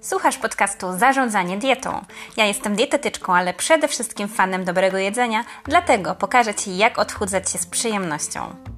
Słuchasz 0.00 0.38
podcastu 0.38 0.98
Zarządzanie 0.98 1.58
dietą. 1.58 2.04
Ja 2.36 2.46
jestem 2.46 2.76
dietetyczką, 2.76 3.34
ale 3.34 3.54
przede 3.54 3.88
wszystkim 3.88 4.28
fanem 4.28 4.64
dobrego 4.64 4.98
jedzenia, 4.98 5.44
dlatego 5.64 6.14
pokażę 6.14 6.54
Ci, 6.54 6.76
jak 6.76 6.98
odchudzać 6.98 7.50
się 7.50 7.58
z 7.58 7.66
przyjemnością. 7.66 8.71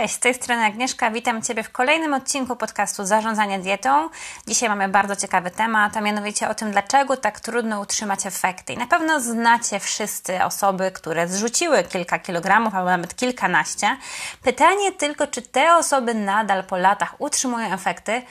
Cześć, 0.00 0.14
z 0.14 0.18
tej 0.18 0.34
strony 0.34 0.64
Agnieszka. 0.64 1.10
Witam 1.10 1.42
Ciebie 1.42 1.62
w 1.62 1.70
kolejnym 1.72 2.14
odcinku 2.14 2.56
podcastu 2.56 3.06
Zarządzanie 3.06 3.58
dietą. 3.58 4.08
Dzisiaj 4.46 4.68
mamy 4.68 4.88
bardzo 4.88 5.16
ciekawy 5.16 5.50
temat, 5.50 5.96
a 5.96 6.00
mianowicie 6.00 6.48
o 6.48 6.54
tym, 6.54 6.70
dlaczego 6.70 7.16
tak 7.16 7.40
trudno 7.40 7.80
utrzymać 7.80 8.26
efekty. 8.26 8.72
I 8.72 8.78
na 8.78 8.86
pewno 8.86 9.20
znacie 9.20 9.80
wszyscy 9.80 10.44
osoby, 10.44 10.90
które 10.90 11.28
zrzuciły 11.28 11.84
kilka 11.84 12.18
kilogramów 12.18 12.74
albo 12.74 12.90
nawet 12.90 13.16
kilkanaście. 13.16 13.96
Pytanie 14.42 14.92
tylko, 14.92 15.26
czy 15.26 15.42
te 15.42 15.76
osoby 15.76 16.14
nadal 16.14 16.64
po 16.64 16.76
latach 16.76 17.14
utrzymują 17.18 17.74
efekty, 17.74 18.22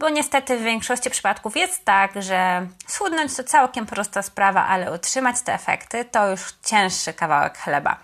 bo 0.00 0.08
niestety 0.08 0.58
w 0.58 0.62
większości 0.62 1.10
przypadków 1.10 1.56
jest 1.56 1.84
tak, 1.84 2.22
że 2.22 2.66
schudnąć 2.86 3.36
to 3.36 3.44
całkiem 3.44 3.86
prosta 3.86 4.22
sprawa, 4.22 4.66
ale 4.66 4.92
utrzymać 4.92 5.36
te 5.44 5.54
efekty 5.54 6.04
to 6.04 6.30
już 6.30 6.54
cięższy 6.64 7.12
kawałek 7.12 7.58
chleba. 7.58 7.96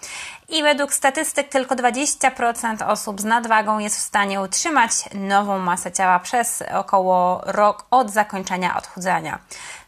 I 0.49 0.63
według 0.63 0.95
statystyk 0.95 1.49
tylko 1.49 1.75
20% 1.75 2.91
osób 2.91 3.21
z 3.21 3.25
nadwagą 3.25 3.79
jest 3.79 3.97
w 3.97 4.01
stanie 4.01 4.41
utrzymać 4.41 4.93
nową 5.15 5.59
masę 5.59 5.93
ciała 5.93 6.19
przez 6.19 6.63
około 6.75 7.43
rok 7.45 7.87
od 7.91 8.11
zakończenia 8.11 8.77
odchudzania. 8.77 9.39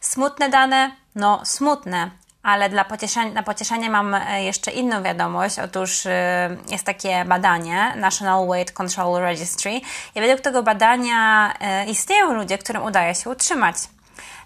Smutne 0.01 0.49
dane? 0.49 0.93
No, 1.15 1.41
smutne, 1.45 2.11
ale 2.49 2.69
dla 2.69 2.85
pocieszenia, 2.85 3.33
na 3.33 3.43
pocieszenie 3.43 3.91
mam 3.91 4.15
e, 4.15 4.45
jeszcze 4.45 4.71
inną 4.71 5.03
wiadomość. 5.03 5.59
Otóż 5.59 6.07
e, 6.07 6.57
jest 6.71 6.85
takie 6.85 7.25
badanie 7.25 7.95
National 7.97 8.47
Weight 8.47 8.75
Control 8.75 9.21
Registry 9.21 9.81
i 10.15 10.21
według 10.21 10.41
tego 10.41 10.63
badania 10.63 11.53
e, 11.61 11.87
istnieją 11.87 12.33
ludzie, 12.35 12.59
którym 12.59 12.83
udaje 12.83 13.15
się 13.15 13.31
utrzymać 13.31 13.77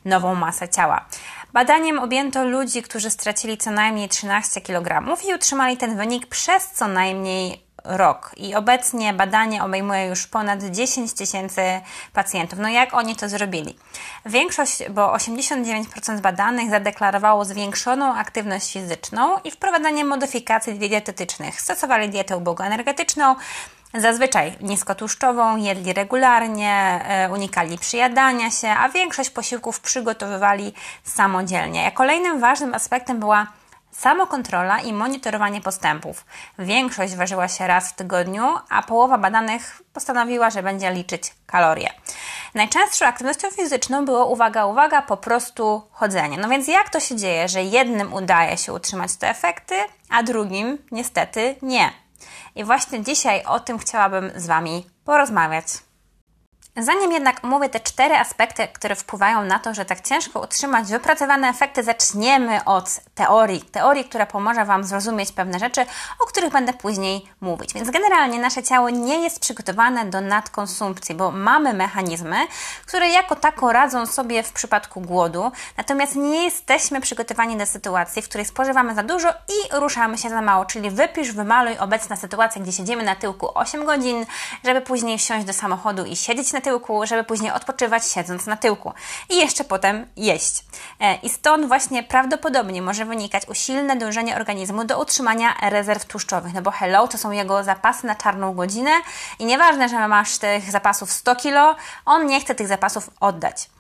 nową 0.05 0.35
masę 0.35 0.69
ciała. 0.69 1.05
Badaniem 1.53 1.99
objęto 1.99 2.45
ludzi, 2.45 2.83
którzy 2.83 3.11
stracili 3.11 3.59
co 3.59 3.71
najmniej 3.71 4.09
13 4.09 4.61
kg 4.61 5.19
i 5.29 5.35
utrzymali 5.35 5.77
ten 5.77 5.97
wynik 5.97 6.27
przez 6.27 6.71
co 6.71 6.89
najmniej 6.89 7.63
rok 7.85 8.31
i 8.37 8.55
obecnie 8.55 9.13
badanie 9.13 9.65
obejmuje 9.65 10.07
już 10.07 10.27
ponad 10.27 10.63
10 10.63 11.13
tysięcy 11.13 11.63
pacjentów. 12.13 12.59
No 12.59 12.69
jak 12.69 12.95
oni 12.95 13.17
to 13.17 13.29
zrobili? 13.29 13.77
Większość, 14.27 14.89
bo 14.91 15.15
89% 15.17 16.21
badanych 16.21 16.71
zadeklarowało 16.71 17.45
zwiększoną 17.45 18.15
aktywność 18.15 18.73
fizyczną 18.73 19.39
i 19.45 19.51
wprowadzanie 19.51 20.05
modyfikacji 20.05 20.79
dietetycznych. 20.79 21.61
Stosowali 21.61 22.09
dietę 22.09 22.37
ubogoenergetyczną, 22.37 23.37
Zazwyczaj 23.95 24.53
niskotłuszczową, 24.61 25.57
jedli 25.57 25.93
regularnie, 25.93 27.05
e, 27.09 27.31
unikali 27.33 27.79
przyjadania 27.79 28.51
się, 28.51 28.69
a 28.69 28.89
większość 28.89 29.31
posiłków 29.31 29.81
przygotowywali 29.81 30.73
samodzielnie. 31.05 31.93
Kolejnym 31.93 32.41
ważnym 32.41 32.75
aspektem 32.75 33.21
była 33.21 33.47
Samokontrola 33.93 34.81
i 34.81 34.93
monitorowanie 34.93 35.61
postępów. 35.61 36.25
Większość 36.59 37.15
ważyła 37.15 37.49
się 37.49 37.67
raz 37.67 37.91
w 37.91 37.95
tygodniu, 37.95 38.43
a 38.71 38.83
połowa 38.83 39.19
badanych 39.19 39.83
postanowiła, 39.93 40.51
że 40.51 40.63
będzie 40.63 40.93
liczyć 40.93 41.35
kalorie. 41.47 41.93
Najczęstszą 42.55 43.07
aktywnością 43.07 43.51
fizyczną 43.51 44.05
było, 44.05 44.27
uwaga, 44.27 44.67
uwaga, 44.67 45.03
po 45.03 45.17
prostu 45.17 45.83
chodzenie. 45.91 46.39
No 46.39 46.49
więc 46.49 46.69
jak 46.69 46.91
to 46.91 47.01
się 47.01 47.17
dzieje, 47.17 47.49
że 47.49 47.63
jednym 47.63 48.13
udaje 48.13 48.59
się 48.59 48.73
utrzymać 48.73 49.17
te 49.17 49.31
efekty, 49.31 49.75
a 50.11 50.23
drugim 50.23 50.79
niestety 50.93 51.57
nie? 51.63 51.93
I 52.55 52.65
właśnie 52.65 53.03
dzisiaj 53.03 53.45
o 53.45 53.61
tym 53.61 53.79
chciałabym 53.79 54.33
z 54.37 54.47
Wami 54.47 54.87
porozmawiać. 55.05 55.67
Zanim 56.77 57.13
jednak 57.13 57.45
omówię 57.45 57.69
te 57.69 57.81
cztery 57.81 58.17
aspekty, 58.17 58.69
które 58.69 58.95
wpływają 58.97 59.45
na 59.45 59.59
to, 59.59 59.75
że 59.75 59.85
tak 59.85 60.01
ciężko 60.01 60.41
utrzymać 60.41 60.89
wypracowane 60.89 61.49
efekty, 61.49 61.83
zaczniemy 61.83 62.65
od 62.65 63.01
teorii. 63.15 63.63
Teorii, 63.63 64.05
która 64.05 64.27
pomoże 64.27 64.65
Wam 64.65 64.85
zrozumieć 64.85 65.33
pewne 65.33 65.59
rzeczy, 65.59 65.87
o 66.21 66.27
których 66.27 66.53
będę 66.53 66.73
później 66.73 67.29
mówić. 67.41 67.75
Więc 67.75 67.91
generalnie 67.91 68.39
nasze 68.39 68.63
ciało 68.63 68.91
nie 68.91 69.19
jest 69.19 69.41
przygotowane 69.41 70.07
do 70.07 70.21
nadkonsumpcji, 70.21 71.15
bo 71.15 71.31
mamy 71.31 71.73
mechanizmy, 71.73 72.37
które 72.87 73.11
jako 73.11 73.37
tako 73.37 73.73
radzą 73.73 74.07
sobie 74.07 74.43
w 74.43 74.53
przypadku 74.53 75.01
głodu, 75.01 75.53
natomiast 75.77 76.17
nie 76.17 76.45
jesteśmy 76.45 77.01
przygotowani 77.01 77.57
do 77.57 77.67
sytuacji, 77.67 78.23
w 78.23 78.29
której 78.29 78.47
spożywamy 78.47 78.95
za 78.95 79.03
dużo 79.03 79.29
i 79.29 79.81
ruszamy 79.81 80.19
się 80.19 80.29
za 80.29 80.43
mało. 80.43 80.65
Czyli 80.65 80.91
wypisz, 80.91 81.33
wymaluj 81.33 81.79
obecna 81.79 82.17
sytuacja, 82.17 82.63
gdzie 82.63 82.73
siedzimy 82.73 83.03
na 83.03 83.17
tyłku 83.17 83.49
8 83.55 83.85
godzin, 83.85 84.27
żeby 84.65 84.81
później 84.81 85.19
wsiąść 85.19 85.47
do 85.47 85.53
samochodu 85.53 86.05
i 86.05 86.17
siedzieć 86.17 86.53
na 86.53 86.62
tyłku, 86.63 87.07
żeby 87.07 87.25
później 87.25 87.53
odpoczywać 87.53 88.07
siedząc 88.07 88.47
na 88.47 88.57
tyłku 88.57 88.93
i 89.29 89.37
jeszcze 89.37 89.65
potem 89.65 90.07
jeść. 90.17 90.65
E, 91.01 91.15
I 91.15 91.29
stąd 91.29 91.67
właśnie 91.69 92.03
prawdopodobnie 92.03 92.83
może 92.83 93.05
wynikać 93.05 93.49
usilne 93.49 93.97
dążenie 93.97 94.37
organizmu 94.37 94.85
do 94.85 95.01
utrzymania 95.01 95.55
rezerw 95.63 96.05
tłuszczowych, 96.05 96.55
no 96.55 96.63
bo 96.63 96.71
hello, 96.71 97.09
to 97.09 97.19
są 97.19 97.31
jego 97.31 97.65
zapasy 97.65 98.07
na 98.07 98.15
czarną 98.15 98.55
godzinę 98.55 98.91
i 99.39 99.45
nieważne, 99.45 99.89
że 99.89 100.09
masz 100.09 100.39
tych 100.39 100.71
zapasów 100.71 101.13
100 101.13 101.37
kg, 101.37 101.77
on 102.07 102.27
nie 102.27 102.41
chce 102.41 102.55
tych 102.55 102.69
zapasów 102.69 103.11
oddać. 103.21 103.71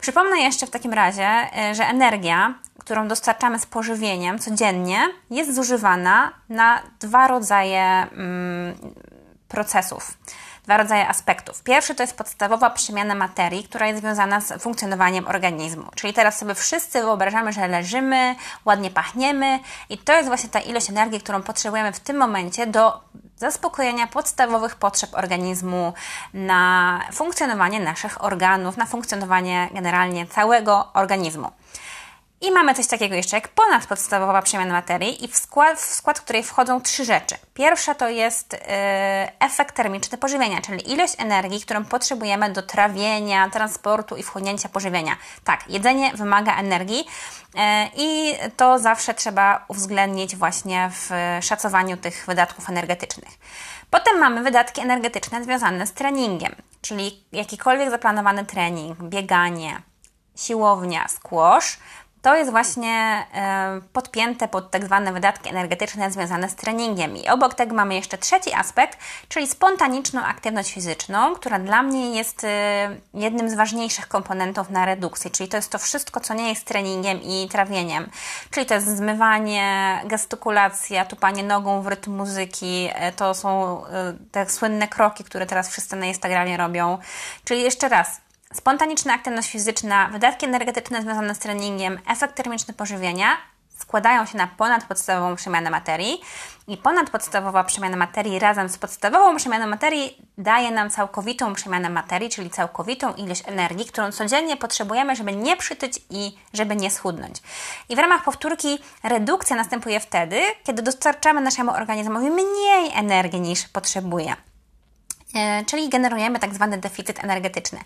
Przypomnę 0.00 0.40
jeszcze 0.40 0.66
w 0.66 0.70
takim 0.70 0.92
razie, 0.92 1.26
e, 1.26 1.74
że 1.74 1.84
energia, 1.84 2.54
którą 2.78 3.08
dostarczamy 3.08 3.58
z 3.58 3.66
pożywieniem 3.66 4.38
codziennie, 4.38 5.00
jest 5.30 5.54
zużywana 5.54 6.32
na 6.48 6.82
dwa 7.00 7.28
rodzaje 7.28 7.82
mm, 7.82 8.74
procesów 9.48 10.18
dwa 10.70 10.76
rodzaje 10.76 11.08
aspektów. 11.08 11.62
Pierwszy 11.62 11.94
to 11.94 12.02
jest 12.02 12.16
podstawowa 12.16 12.70
przemiana 12.70 13.14
materii, 13.14 13.64
która 13.64 13.86
jest 13.86 14.00
związana 14.00 14.40
z 14.40 14.62
funkcjonowaniem 14.62 15.28
organizmu. 15.28 15.84
Czyli 15.94 16.12
teraz 16.12 16.38
sobie 16.38 16.54
wszyscy 16.54 17.00
wyobrażamy, 17.00 17.52
że 17.52 17.68
leżymy, 17.68 18.34
ładnie 18.64 18.90
pachniemy 18.90 19.58
i 19.88 19.98
to 19.98 20.12
jest 20.12 20.28
właśnie 20.28 20.48
ta 20.48 20.60
ilość 20.60 20.90
energii, 20.90 21.20
którą 21.20 21.42
potrzebujemy 21.42 21.92
w 21.92 22.00
tym 22.00 22.16
momencie 22.16 22.66
do 22.66 23.00
zaspokojenia 23.36 24.06
podstawowych 24.06 24.74
potrzeb 24.74 25.10
organizmu, 25.14 25.92
na 26.34 27.00
funkcjonowanie 27.12 27.80
naszych 27.80 28.24
organów, 28.24 28.76
na 28.76 28.86
funkcjonowanie 28.86 29.68
generalnie 29.74 30.26
całego 30.26 30.92
organizmu. 30.94 31.50
I 32.42 32.50
mamy 32.50 32.74
coś 32.74 32.86
takiego 32.86 33.14
jeszcze 33.14 33.36
jak 33.36 33.48
ponadpodstawowa 33.48 34.42
przemiana 34.42 34.72
materii 34.72 35.24
i 35.24 35.28
w 35.28 35.36
skład, 35.36 35.78
w 35.78 35.94
skład 35.94 36.20
której 36.20 36.42
wchodzą 36.42 36.80
trzy 36.80 37.04
rzeczy. 37.04 37.34
Pierwsza 37.54 37.94
to 37.94 38.08
jest 38.08 38.52
yy, 38.52 38.58
efekt 39.40 39.74
termiczny 39.74 40.18
pożywienia, 40.18 40.60
czyli 40.60 40.92
ilość 40.92 41.14
energii, 41.18 41.60
którą 41.60 41.84
potrzebujemy 41.84 42.52
do 42.52 42.62
trawienia, 42.62 43.50
transportu 43.50 44.16
i 44.16 44.22
wchłonięcia 44.22 44.68
pożywienia. 44.68 45.16
Tak, 45.44 45.64
jedzenie 45.68 46.12
wymaga 46.14 46.56
energii 46.56 47.04
yy, 47.54 47.62
i 47.96 48.34
to 48.56 48.78
zawsze 48.78 49.14
trzeba 49.14 49.64
uwzględnić 49.68 50.36
właśnie 50.36 50.90
w 50.92 51.10
szacowaniu 51.44 51.96
tych 51.96 52.24
wydatków 52.26 52.68
energetycznych. 52.68 53.30
Potem 53.90 54.18
mamy 54.18 54.42
wydatki 54.42 54.80
energetyczne 54.80 55.44
związane 55.44 55.86
z 55.86 55.92
treningiem, 55.92 56.54
czyli 56.80 57.24
jakikolwiek 57.32 57.90
zaplanowany 57.90 58.44
trening, 58.44 59.02
bieganie, 59.02 59.82
siłownia, 60.36 61.08
squash– 61.08 61.78
to 62.22 62.36
jest 62.36 62.50
właśnie 62.50 63.26
podpięte 63.92 64.48
pod 64.48 64.70
tak 64.70 64.84
zwane 64.84 65.12
wydatki 65.12 65.48
energetyczne 65.48 66.10
związane 66.10 66.48
z 66.48 66.54
treningiem. 66.54 67.16
I 67.16 67.28
obok 67.28 67.54
tego 67.54 67.74
mamy 67.74 67.94
jeszcze 67.94 68.18
trzeci 68.18 68.54
aspekt, 68.54 68.98
czyli 69.28 69.46
spontaniczną 69.46 70.22
aktywność 70.22 70.74
fizyczną, 70.74 71.34
która 71.34 71.58
dla 71.58 71.82
mnie 71.82 72.16
jest 72.16 72.44
e, 72.44 72.96
jednym 73.14 73.50
z 73.50 73.54
ważniejszych 73.54 74.08
komponentów 74.08 74.70
na 74.70 74.86
redukcji, 74.86 75.30
czyli 75.30 75.48
to 75.48 75.56
jest 75.56 75.72
to 75.72 75.78
wszystko, 75.78 76.20
co 76.20 76.34
nie 76.34 76.48
jest 76.48 76.64
treningiem 76.64 77.22
i 77.22 77.48
trawieniem. 77.48 78.10
Czyli 78.50 78.66
to 78.66 78.74
jest 78.74 78.96
zmywanie, 78.96 80.00
gestykulacja, 80.04 81.04
tupanie 81.04 81.44
nogą 81.44 81.82
w 81.82 81.86
rytm 81.86 82.16
muzyki, 82.16 82.88
e, 82.94 83.12
to 83.12 83.34
są 83.34 83.80
e, 83.86 84.14
te 84.30 84.50
słynne 84.50 84.88
kroki, 84.88 85.24
które 85.24 85.46
teraz 85.46 85.70
wszyscy 85.70 85.96
na 85.96 86.06
Instagramie 86.06 86.56
robią. 86.56 86.98
Czyli 87.44 87.62
jeszcze 87.62 87.88
raz, 87.88 88.20
Spontaniczna 88.54 89.14
aktywność 89.14 89.50
fizyczna, 89.50 90.08
wydatki 90.08 90.46
energetyczne 90.46 91.02
związane 91.02 91.34
z 91.34 91.38
treningiem, 91.38 91.98
efekt 92.06 92.34
termiczny 92.34 92.74
pożywienia 92.74 93.36
składają 93.78 94.26
się 94.26 94.38
na 94.38 94.46
ponadpodstawową 94.46 95.36
przemianę 95.36 95.70
materii 95.70 96.20
i 96.68 96.76
ponadpodstawowa 96.76 97.64
przemiana 97.64 97.96
materii 97.96 98.38
razem 98.38 98.68
z 98.68 98.78
podstawową 98.78 99.36
przemianą 99.36 99.66
materii 99.66 100.16
daje 100.38 100.70
nam 100.70 100.90
całkowitą 100.90 101.54
przemianę 101.54 101.90
materii, 101.90 102.30
czyli 102.30 102.50
całkowitą 102.50 103.14
ilość 103.14 103.42
energii, 103.46 103.86
którą 103.86 104.12
codziennie 104.12 104.56
potrzebujemy, 104.56 105.16
żeby 105.16 105.36
nie 105.36 105.56
przytyć 105.56 106.00
i 106.10 106.36
żeby 106.54 106.76
nie 106.76 106.90
schudnąć. 106.90 107.36
I 107.88 107.96
w 107.96 107.98
ramach 107.98 108.24
powtórki 108.24 108.78
redukcja 109.02 109.56
następuje 109.56 110.00
wtedy, 110.00 110.40
kiedy 110.64 110.82
dostarczamy 110.82 111.40
naszemu 111.40 111.70
organizmowi 111.70 112.30
mniej 112.30 112.90
energii 112.94 113.40
niż 113.40 113.68
potrzebuje. 113.68 114.36
E, 115.34 115.64
czyli 115.64 115.88
generujemy 115.88 116.38
tak 116.38 116.54
zwany 116.54 116.78
deficyt 116.78 117.24
energetyczny. 117.24 117.78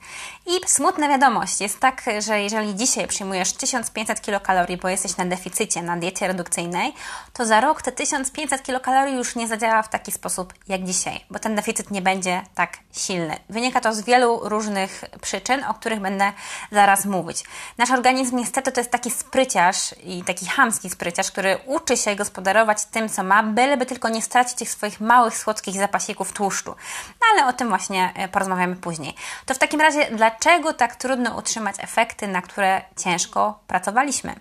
I 0.47 0.69
smutna 0.69 1.09
wiadomość 1.09 1.61
jest 1.61 1.81
tak, 1.81 2.03
że 2.19 2.41
jeżeli 2.41 2.75
dzisiaj 2.75 3.07
przyjmujesz 3.07 3.53
1500 3.53 4.21
kilokalorii, 4.21 4.77
bo 4.77 4.89
jesteś 4.89 5.17
na 5.17 5.25
deficycie, 5.25 5.83
na 5.83 5.97
diecie 5.97 6.29
redukcyjnej, 6.29 6.95
to 7.33 7.47
za 7.47 7.61
rok 7.61 7.83
te 7.83 7.93
1500 7.93 8.63
kilokalorii 8.63 9.17
już 9.17 9.37
nie 9.37 9.49
zadziała 9.49 9.83
w 9.83 9.89
taki 9.89 10.13
sposób 10.13 10.55
jak 10.69 10.85
dzisiaj, 10.85 11.25
bo 11.31 11.39
ten 11.39 11.55
deficyt 11.55 11.91
nie 11.91 12.03
będzie 12.03 12.43
tak 12.55 12.79
silny. 12.93 13.37
Wynika 13.49 13.81
to 13.81 13.95
z 13.95 14.01
wielu 14.01 14.41
różnych 14.49 15.05
przyczyn, 15.21 15.65
o 15.65 15.75
których 15.75 16.01
będę 16.01 16.33
zaraz 16.73 17.05
mówić. 17.05 17.45
Nasz 17.79 17.91
organizm 17.91 18.37
niestety 18.37 18.73
to 18.73 18.81
jest 18.81 18.91
taki 18.91 19.11
spryciarz 19.11 19.95
i 20.05 20.25
taki 20.25 20.47
chamski 20.47 20.91
spryciarz, 20.91 21.31
który 21.31 21.59
uczy 21.67 21.97
się 21.97 22.17
gospodarować 22.17 22.85
tym, 22.85 23.09
co 23.09 23.23
ma, 23.23 23.43
byleby 23.43 23.87
tylko 23.87 24.09
nie 24.09 24.23
stracić 24.23 24.55
tych 24.55 24.71
swoich 24.71 25.01
małych, 25.01 25.39
słodkich 25.39 25.75
zapasików 25.75 26.33
tłuszczu. 26.33 26.75
No, 27.21 27.34
ale 27.35 27.47
o 27.47 27.53
tym 27.53 27.69
właśnie 27.69 28.13
e, 28.15 28.29
porozmawiamy 28.29 28.77
później. 28.77 29.15
To 29.47 29.55
w 29.55 29.59
takim 29.59 29.81
razie, 29.81 30.07
dlaczego 30.11 30.73
tak 30.73 30.97
trudno 30.97 31.37
utrzymać 31.37 31.77
efekty, 31.79 32.29
na 32.29 32.43
które 32.43 32.83
ciężko 32.97 33.59
pracowaliśmy? 33.67 34.35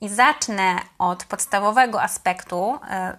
I 0.00 0.08
zacznę 0.08 0.76
od 0.98 1.24
podstawowego 1.24 2.02
aspektu, 2.02 2.78
e, 2.90 3.18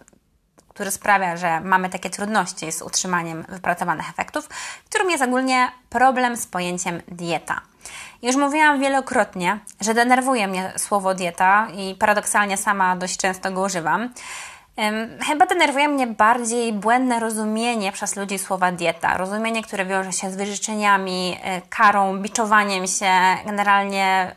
który 0.68 0.92
sprawia, 0.92 1.38
że 1.38 1.62
mamy 1.62 1.90
takie 1.90 2.10
trudności 2.10 2.72
z 2.72 2.82
utrzymaniem 2.82 3.46
wypracowanych 3.50 4.10
efektów, 4.10 4.50
którym 4.90 5.10
jest 5.10 5.24
ogólnie 5.24 5.72
problem 5.90 6.38
z 6.38 6.48
pojęciem 6.48 7.02
dieta. 7.08 7.62
Już 8.22 8.36
mówiłam 8.36 8.80
wielokrotnie, 8.80 9.60
że 9.82 9.94
denerwuje 9.94 10.48
mnie 10.48 10.74
słowo 10.78 11.14
dieta 11.16 11.68
i 11.76 11.96
paradoksalnie 11.96 12.58
sama 12.58 12.96
dość 12.96 13.18
często 13.18 13.52
go 13.52 13.62
używam. 13.62 14.10
Chyba 15.28 15.46
denerwuje 15.46 15.88
mnie 15.88 16.08
bardziej 16.08 16.74
błędne 16.74 17.20
rozumienie 17.20 17.92
przez 17.92 18.16
ludzi 18.16 18.40
słowa 18.40 18.72
dieta. 18.72 19.18
Rozumienie, 19.18 19.64
które 19.64 19.86
wiąże 19.86 20.12
się 20.14 20.32
z 20.32 20.36
wyżyczeniami, 20.36 21.38
e, 21.44 21.62
karą, 21.62 22.18
biczowaniem 22.18 22.88
się, 22.88 23.12
generalnie 23.46 24.36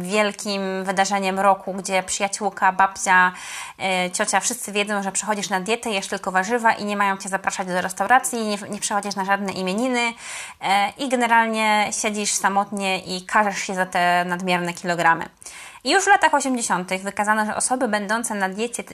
wielkim 0.00 0.84
wydarzeniem 0.84 1.40
roku, 1.40 1.74
gdzie 1.74 2.02
przyjaciółka, 2.02 2.72
babcia, 2.72 3.32
y, 4.06 4.10
ciocia, 4.10 4.40
wszyscy 4.40 4.72
wiedzą, 4.72 5.02
że 5.02 5.12
przechodzisz 5.12 5.50
na 5.50 5.60
dietę, 5.60 5.90
jesz 5.90 6.06
tylko 6.06 6.32
warzywa 6.32 6.72
i 6.72 6.84
nie 6.84 6.96
mają 6.96 7.16
cię 7.16 7.28
zapraszać 7.28 7.68
do 7.68 7.80
restauracji, 7.80 8.46
nie, 8.46 8.56
nie 8.70 8.80
przechodzisz 8.80 9.16
na 9.16 9.24
żadne 9.24 9.52
imieniny 9.52 10.00
y, 10.08 10.64
i 10.98 11.08
generalnie 11.08 11.90
siedzisz 12.02 12.32
samotnie 12.32 12.98
i 12.98 13.26
karzesz 13.26 13.58
się 13.58 13.74
za 13.74 13.86
te 13.86 14.24
nadmierne 14.24 14.72
kilogramy. 14.72 15.28
I 15.84 15.90
już 15.90 16.04
w 16.04 16.06
latach 16.06 16.34
80. 16.34 16.94
wykazano, 17.02 17.46
że 17.46 17.56
osoby 17.56 17.88
będące 17.88 18.34
na 18.34 18.48
diecie 18.48 18.84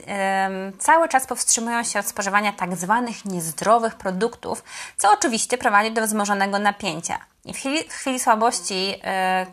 cały 0.79 1.09
czas 1.09 1.27
powstrzymują 1.27 1.83
się 1.83 1.99
od 1.99 2.05
spożywania 2.05 2.53
tak 2.53 2.75
zwanych 2.75 3.25
niezdrowych 3.25 3.95
produktów, 3.95 4.63
co 4.97 5.11
oczywiście 5.11 5.57
prowadzi 5.57 5.91
do 5.91 6.01
wzmożonego 6.01 6.59
napięcia. 6.59 7.17
I 7.45 7.53
w 7.53 7.57
chwili, 7.57 7.83
w 7.89 7.93
chwili 7.93 8.19
słabości, 8.19 8.87
yy, 8.87 8.97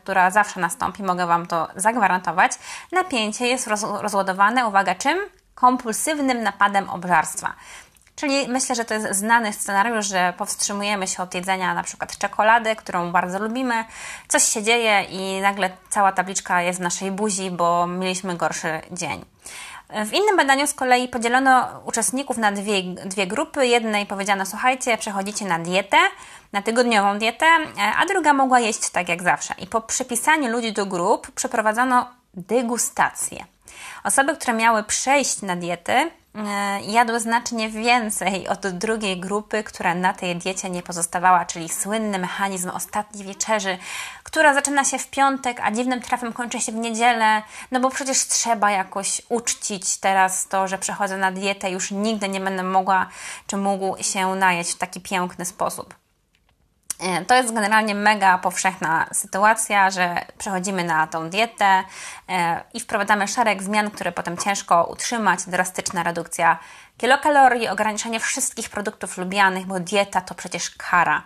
która 0.02 0.30
zawsze 0.30 0.60
nastąpi, 0.60 1.02
mogę 1.02 1.26
Wam 1.26 1.46
to 1.46 1.68
zagwarantować, 1.76 2.52
napięcie 2.92 3.46
jest 3.46 3.66
roz, 3.66 3.82
rozładowane, 4.00 4.66
uwaga, 4.66 4.94
czym? 4.94 5.18
Kompulsywnym 5.54 6.42
napadem 6.42 6.90
obżarstwa. 6.90 7.54
Czyli 8.16 8.48
myślę, 8.48 8.74
że 8.74 8.84
to 8.84 8.94
jest 8.94 9.18
znany 9.18 9.52
scenariusz, 9.52 10.06
że 10.06 10.32
powstrzymujemy 10.38 11.06
się 11.06 11.22
od 11.22 11.34
jedzenia 11.34 11.74
na 11.74 11.82
przykład 11.82 12.18
czekolady, 12.18 12.76
którą 12.76 13.12
bardzo 13.12 13.38
lubimy, 13.38 13.84
coś 14.28 14.44
się 14.44 14.62
dzieje 14.62 15.02
i 15.02 15.40
nagle 15.40 15.70
cała 15.90 16.12
tabliczka 16.12 16.62
jest 16.62 16.78
w 16.78 16.82
naszej 16.82 17.10
buzi, 17.10 17.50
bo 17.50 17.86
mieliśmy 17.86 18.36
gorszy 18.36 18.80
dzień. 18.90 19.24
W 20.06 20.12
innym 20.12 20.36
badaniu 20.36 20.66
z 20.66 20.74
kolei 20.74 21.08
podzielono 21.08 21.68
uczestników 21.84 22.38
na 22.38 22.52
dwie, 22.52 22.82
dwie 22.82 23.26
grupy. 23.26 23.66
Jednej 23.66 24.06
powiedziano, 24.06 24.46
słuchajcie, 24.46 24.98
przechodzicie 24.98 25.44
na 25.44 25.58
dietę, 25.58 25.96
na 26.52 26.62
tygodniową 26.62 27.18
dietę, 27.18 27.46
a 27.98 28.06
druga 28.06 28.32
mogła 28.32 28.60
jeść 28.60 28.90
tak 28.90 29.08
jak 29.08 29.22
zawsze. 29.22 29.54
I 29.58 29.66
po 29.66 29.80
przypisaniu 29.80 30.50
ludzi 30.50 30.72
do 30.72 30.86
grup 30.86 31.30
przeprowadzono 31.30 32.10
degustację. 32.34 33.44
Osoby, 34.04 34.36
które 34.36 34.52
miały 34.52 34.82
przejść 34.82 35.42
na 35.42 35.56
dietę, 35.56 36.10
E, 36.25 36.25
jadły 36.82 37.20
znacznie 37.20 37.68
więcej 37.68 38.48
od 38.48 38.66
drugiej 38.66 39.20
grupy, 39.20 39.62
która 39.62 39.94
na 39.94 40.12
tej 40.12 40.36
diecie 40.36 40.70
nie 40.70 40.82
pozostawała, 40.82 41.44
czyli 41.44 41.68
słynny 41.68 42.18
mechanizm 42.18 42.70
ostatniej 42.70 43.24
wieczerzy, 43.24 43.78
która 44.22 44.54
zaczyna 44.54 44.84
się 44.84 44.98
w 44.98 45.10
piątek, 45.10 45.60
a 45.62 45.70
dziwnym 45.70 46.00
trafem 46.00 46.32
kończy 46.32 46.60
się 46.60 46.72
w 46.72 46.74
niedzielę, 46.74 47.42
no 47.70 47.80
bo 47.80 47.90
przecież 47.90 48.26
trzeba 48.26 48.70
jakoś 48.70 49.22
uczcić 49.28 49.96
teraz 49.96 50.48
to, 50.48 50.68
że 50.68 50.78
przechodzę 50.78 51.16
na 51.16 51.32
dietę, 51.32 51.70
już 51.70 51.90
nigdy 51.90 52.28
nie 52.28 52.40
będę 52.40 52.62
mogła 52.62 53.06
czy 53.46 53.56
mógł 53.56 54.02
się 54.02 54.34
najeść 54.34 54.72
w 54.72 54.78
taki 54.78 55.00
piękny 55.00 55.44
sposób. 55.44 56.05
E, 57.00 57.24
to 57.24 57.34
jest 57.34 57.54
generalnie 57.54 57.94
mega 57.94 58.38
powszechna 58.38 59.06
sytuacja, 59.12 59.90
że 59.90 60.24
przechodzimy 60.38 60.84
na 60.84 61.06
tą 61.06 61.30
dietę 61.30 61.84
e, 62.28 62.62
i 62.74 62.80
wprowadzamy 62.80 63.28
szereg 63.28 63.62
zmian, 63.62 63.90
które 63.90 64.12
potem 64.12 64.36
ciężko 64.36 64.84
utrzymać, 64.84 65.40
drastyczna 65.46 66.02
redukcja 66.02 66.58
kilokalorii, 66.98 67.68
ograniczenie 67.68 68.20
wszystkich 68.20 68.70
produktów 68.70 69.18
lubianych, 69.18 69.66
bo 69.66 69.80
dieta 69.80 70.20
to 70.20 70.34
przecież 70.34 70.70
kara. 70.70 71.22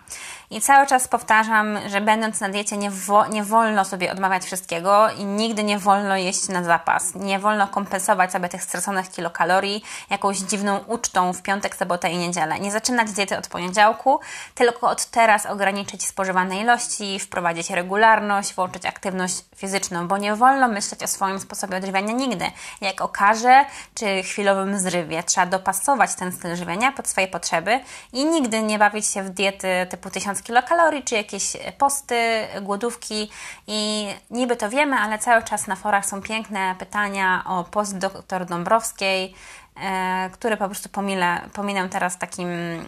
I 0.51 0.61
cały 0.61 0.87
czas 0.87 1.07
powtarzam, 1.07 1.77
że 1.89 2.01
będąc 2.01 2.39
na 2.39 2.49
diecie 2.49 2.77
nie, 2.77 2.91
wo 2.91 3.27
nie 3.27 3.43
wolno 3.43 3.85
sobie 3.85 4.11
odmawiać 4.11 4.43
wszystkiego 4.45 5.09
i 5.09 5.25
nigdy 5.25 5.63
nie 5.63 5.79
wolno 5.79 6.17
jeść 6.17 6.47
na 6.47 6.63
zapas. 6.63 7.15
Nie 7.15 7.39
wolno 7.39 7.67
kompensować 7.67 8.31
sobie 8.31 8.49
tych 8.49 8.63
straconych 8.63 9.11
kilokalorii 9.11 9.83
jakąś 10.09 10.37
dziwną 10.37 10.79
ucztą 10.87 11.33
w 11.33 11.41
piątek, 11.41 11.75
sobotę 11.75 12.11
i 12.11 12.17
niedzielę. 12.17 12.59
Nie 12.59 12.71
zaczynać 12.71 13.11
diety 13.11 13.37
od 13.37 13.47
poniedziałku, 13.47 14.19
tylko 14.55 14.89
od 14.89 15.05
teraz 15.05 15.45
ograniczyć 15.45 16.05
spożywane 16.05 16.57
ilości, 16.57 17.19
wprowadzić 17.19 17.69
regularność, 17.69 18.53
włączyć 18.53 18.85
aktywność 18.85 19.35
fizyczną, 19.55 20.07
bo 20.07 20.17
nie 20.17 20.35
wolno 20.35 20.67
myśleć 20.67 21.03
o 21.03 21.07
swoim 21.07 21.39
sposobie 21.39 21.77
odżywiania 21.77 22.13
nigdy. 22.13 22.45
Jak 22.81 23.01
o 23.01 23.07
karze 23.07 23.65
czy 23.95 24.23
chwilowym 24.23 24.79
zrywie. 24.79 25.23
Trzeba 25.23 25.47
dopasować 25.47 26.15
ten 26.15 26.31
styl 26.31 26.55
żywienia 26.55 26.91
pod 26.91 27.07
swoje 27.07 27.27
potrzeby 27.27 27.79
i 28.13 28.25
nigdy 28.25 28.63
nie 28.63 28.79
bawić 28.79 29.05
się 29.05 29.23
w 29.23 29.29
diety 29.29 29.67
typu 29.89 30.09
1000 30.09 30.40
kilokalorii, 30.41 31.03
czy 31.03 31.15
jakieś 31.15 31.57
posty, 31.77 32.47
głodówki 32.61 33.29
i 33.67 34.07
niby 34.29 34.55
to 34.55 34.69
wiemy, 34.69 34.95
ale 34.95 35.19
cały 35.19 35.43
czas 35.43 35.67
na 35.67 35.75
forach 35.75 36.05
są 36.05 36.21
piękne 36.21 36.75
pytania 36.79 37.43
o 37.47 37.63
post 37.63 37.97
dr 37.97 38.45
Dąbrowskiej, 38.45 39.35
e, 39.75 40.29
które 40.33 40.57
po 40.57 40.65
prostu 40.65 40.89
pomilę, 40.89 41.41
pominę 41.53 41.89
teraz 41.89 42.17
takim 42.17 42.49
e, 42.49 42.87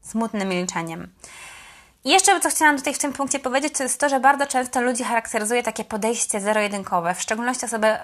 smutnym 0.00 0.48
milczeniem. 0.48 1.08
I 2.04 2.10
jeszcze 2.10 2.40
co 2.40 2.50
chciałam 2.50 2.76
tutaj 2.76 2.94
w 2.94 2.98
tym 2.98 3.12
punkcie 3.12 3.38
powiedzieć, 3.38 3.74
to 3.74 3.82
jest 3.82 4.00
to, 4.00 4.08
że 4.08 4.20
bardzo 4.20 4.46
często 4.46 4.80
ludzi 4.80 5.04
charakteryzuje 5.04 5.62
takie 5.62 5.84
podejście 5.84 6.40
zero-jedynkowe, 6.40 7.14
w 7.14 7.20
szczególności 7.20 7.66
osoby 7.66 7.96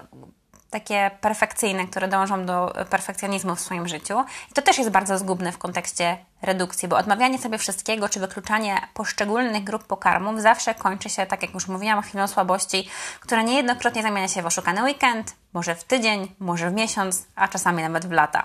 takie 0.71 1.11
perfekcyjne, 1.21 1.87
które 1.87 2.09
dążą 2.09 2.47
do 2.47 2.75
perfekcjonizmu 2.91 3.57
w 3.57 3.61
swoim 3.61 3.89
życiu. 3.89 4.25
I 4.51 4.55
to 4.55 4.63
też 4.63 4.79
jest 4.79 4.91
bardzo 4.91 5.19
zgubne 5.19 5.53
w 5.53 5.59
kontekście 5.59 6.19
redukcji, 6.43 6.89
bo 6.89 6.97
odmawianie 6.97 7.39
sobie 7.39 7.59
wszystkiego 7.59 8.09
czy 8.09 8.21
wykluczanie 8.21 8.81
poszczególnych 8.95 9.65
grup 9.65 9.85
pokarmów 9.85 10.43
zawsze 10.43 10.75
kończy 10.75 11.11
się, 11.11 11.27
tak 11.27 11.43
jak 11.43 11.55
już 11.55 11.69
mówiłam, 11.69 12.03
chwilą 12.03 12.27
słabości, 12.27 12.89
która 13.21 13.43
niejednokrotnie 13.43 14.03
zamienia 14.03 14.29
się 14.29 14.43
w 14.43 14.47
oszukany 14.47 14.83
weekend, 14.83 15.35
może 15.53 15.75
w 15.75 15.85
tydzień, 15.85 16.35
może 16.39 16.71
w 16.71 16.75
miesiąc, 16.75 17.27
a 17.37 17.49
czasami 17.49 17.83
nawet 17.83 18.07
w 18.07 18.13
lata. 18.13 18.45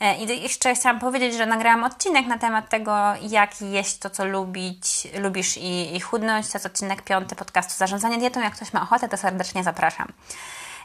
E, 0.00 0.16
I 0.16 0.42
jeszcze 0.42 0.74
chciałam 0.74 1.00
powiedzieć, 1.00 1.34
że 1.34 1.46
nagrałam 1.46 1.84
odcinek 1.84 2.26
na 2.26 2.38
temat 2.38 2.68
tego, 2.68 2.96
jak 3.22 3.62
jeść 3.62 3.98
to, 3.98 4.10
co 4.10 4.24
lubić, 4.24 5.08
lubisz 5.18 5.56
i, 5.56 5.96
i 5.96 6.00
chudnąć. 6.00 6.48
To 6.48 6.58
jest 6.58 6.66
odcinek 6.66 7.02
piąty 7.02 7.36
podcastu 7.36 7.74
Zarządzanie 7.78 8.18
dietą. 8.18 8.40
Jak 8.40 8.54
ktoś 8.54 8.72
ma 8.72 8.82
ochotę, 8.82 9.08
to 9.08 9.16
serdecznie 9.16 9.64
zapraszam. 9.64 10.12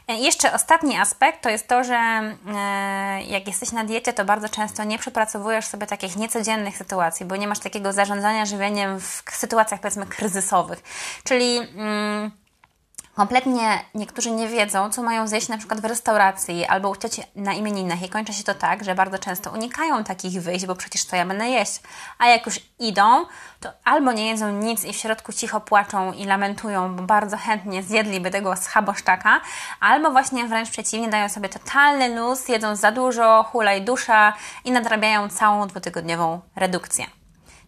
E, 0.08 0.14
jeszcze 0.14 0.52
ostatni 0.52 0.96
aspekt 0.96 1.42
to 1.42 1.50
jest 1.50 1.68
to, 1.68 1.84
że 1.84 1.94
e, 1.94 2.34
jak 3.22 3.46
jesteś 3.46 3.72
na 3.72 3.84
diecie, 3.84 4.12
to 4.12 4.24
bardzo 4.24 4.48
często 4.48 4.84
nie 4.84 4.98
przepracowujesz 4.98 5.66
sobie 5.66 5.86
takich 5.86 6.16
niecodziennych 6.16 6.76
sytuacji, 6.76 7.26
bo 7.26 7.36
nie 7.36 7.48
masz 7.48 7.58
takiego 7.58 7.92
zarządzania 7.92 8.46
żywieniem 8.46 9.00
w 9.00 9.22
sytuacjach 9.30 9.80
powiedzmy 9.80 10.06
kryzysowych. 10.06 10.82
Czyli 11.24 11.58
mm, 11.58 12.30
kompletnie 13.18 13.84
niektórzy 13.94 14.30
nie 14.30 14.48
wiedzą, 14.48 14.90
co 14.90 15.02
mają 15.02 15.28
zjeść 15.28 15.48
na 15.48 15.58
przykład 15.58 15.80
w 15.80 15.84
restauracji 15.84 16.66
albo 16.66 16.96
cioci 16.96 17.22
na 17.36 17.52
imieninach 17.52 18.02
i 18.02 18.08
kończy 18.08 18.32
się 18.32 18.44
to 18.44 18.54
tak, 18.54 18.84
że 18.84 18.94
bardzo 18.94 19.18
często 19.18 19.50
unikają 19.50 20.04
takich 20.04 20.42
wyjść, 20.42 20.66
bo 20.66 20.74
przecież 20.74 21.04
to 21.04 21.16
ja 21.16 21.26
będę 21.26 21.48
jeść. 21.48 21.80
A 22.18 22.26
jak 22.26 22.46
już 22.46 22.60
idą, 22.78 23.24
to 23.60 23.72
albo 23.84 24.12
nie 24.12 24.26
jedzą 24.26 24.52
nic 24.52 24.84
i 24.84 24.92
w 24.92 24.96
środku 24.96 25.32
cicho 25.32 25.60
płaczą 25.60 26.12
i 26.12 26.24
lamentują, 26.24 26.96
bo 26.96 27.02
bardzo 27.02 27.36
chętnie 27.36 27.82
zjedliby 27.82 28.30
tego 28.30 28.56
schaboszczaka, 28.56 29.40
albo 29.80 30.10
właśnie 30.10 30.46
wręcz 30.48 30.70
przeciwnie, 30.70 31.08
dają 31.08 31.28
sobie 31.28 31.48
totalny 31.48 32.20
luz, 32.20 32.48
jedzą 32.48 32.76
za 32.76 32.92
dużo, 32.92 33.42
hulaj 33.52 33.82
dusza 33.82 34.32
i 34.64 34.70
nadrabiają 34.70 35.28
całą 35.28 35.66
dwutygodniową 35.66 36.40
redukcję. 36.56 37.06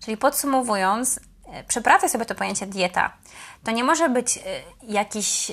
Czyli 0.00 0.16
podsumowując, 0.16 1.21
Przepracaj 1.69 2.09
sobie 2.09 2.25
to 2.25 2.35
pojęcie 2.35 2.66
dieta. 2.66 3.12
To 3.64 3.71
nie 3.71 3.85
może 3.85 4.09
być 4.09 4.37
e, 4.37 4.40
jakiś 4.83 5.52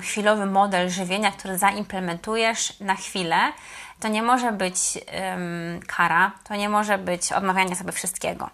chwilowy 0.00 0.46
model 0.46 0.90
żywienia, 0.90 1.32
który 1.32 1.58
zaimplementujesz 1.58 2.80
na 2.80 2.94
chwilę. 2.94 3.36
To 4.00 4.08
nie 4.08 4.22
może 4.22 4.52
być 4.52 4.78
kara, 5.86 6.32
to 6.48 6.54
nie 6.56 6.68
może 6.68 6.98
być 6.98 7.32
odmawianie 7.32 7.76
sobie 7.76 7.92
wszystkiego. 7.92 8.50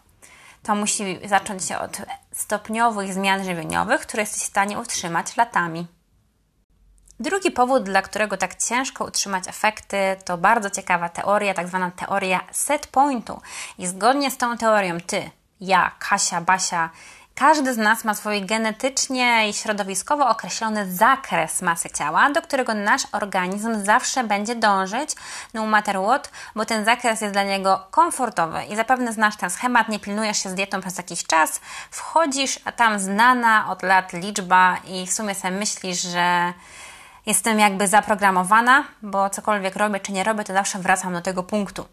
To 0.62 0.74
musi 0.74 1.18
zacząć 1.24 1.64
się 1.64 1.78
od 1.78 1.98
stopniowych 2.32 3.14
zmian 3.14 3.44
żywieniowych, 3.44 4.00
które 4.00 4.22
jesteś 4.22 4.42
w 4.42 4.46
stanie 4.46 4.78
utrzymać 4.78 5.36
latami. 5.36 5.86
Drugi 7.20 7.50
powód, 7.50 7.82
dla 7.82 8.02
którego 8.02 8.36
tak 8.36 8.54
ciężko 8.54 9.04
utrzymać 9.04 9.48
efekty, 9.48 9.96
to 10.24 10.38
bardzo 10.38 10.70
ciekawa 10.70 11.08
teoria, 11.08 11.54
tak 11.54 11.68
zwana 11.68 11.90
teoria 11.90 12.40
set 12.52 12.86
pointu. 12.86 13.40
I 13.78 13.86
zgodnie 13.86 14.30
z 14.30 14.36
tą 14.36 14.56
teorią 14.56 15.00
ty, 15.00 15.30
ja, 15.60 15.90
Kasia, 15.98 16.40
Basia, 16.40 16.90
każdy 17.34 17.74
z 17.74 17.76
nas 17.76 18.04
ma 18.04 18.14
swój 18.14 18.42
genetycznie 18.46 19.48
i 19.48 19.52
środowiskowo 19.52 20.28
określony 20.28 20.92
zakres 20.94 21.62
masy 21.62 21.90
ciała, 21.90 22.30
do 22.30 22.42
którego 22.42 22.74
nasz 22.74 23.02
organizm 23.12 23.84
zawsze 23.84 24.24
będzie 24.24 24.54
dążyć, 24.54 25.10
no 25.54 25.66
matter 25.66 25.96
what, 25.96 26.30
bo 26.56 26.64
ten 26.64 26.84
zakres 26.84 27.20
jest 27.20 27.32
dla 27.32 27.42
niego 27.42 27.86
komfortowy 27.90 28.64
i 28.64 28.76
zapewne 28.76 29.12
znasz 29.12 29.36
ten 29.36 29.50
schemat, 29.50 29.88
nie 29.88 29.98
pilnujesz 29.98 30.42
się 30.42 30.50
z 30.50 30.54
dietą 30.54 30.80
przez 30.80 30.96
jakiś 30.96 31.24
czas, 31.24 31.60
wchodzisz, 31.90 32.60
a 32.64 32.72
tam 32.72 32.98
znana 32.98 33.70
od 33.70 33.82
lat 33.82 34.12
liczba 34.12 34.76
i 34.86 35.06
w 35.06 35.12
sumie 35.12 35.34
sobie 35.34 35.56
myślisz, 35.56 36.02
że 36.02 36.52
jestem 37.26 37.58
jakby 37.58 37.88
zaprogramowana, 37.88 38.84
bo 39.02 39.30
cokolwiek 39.30 39.76
robię 39.76 40.00
czy 40.00 40.12
nie 40.12 40.24
robię, 40.24 40.44
to 40.44 40.52
zawsze 40.52 40.78
wracam 40.78 41.12
do 41.12 41.20
tego 41.20 41.42
punktu. 41.42 41.86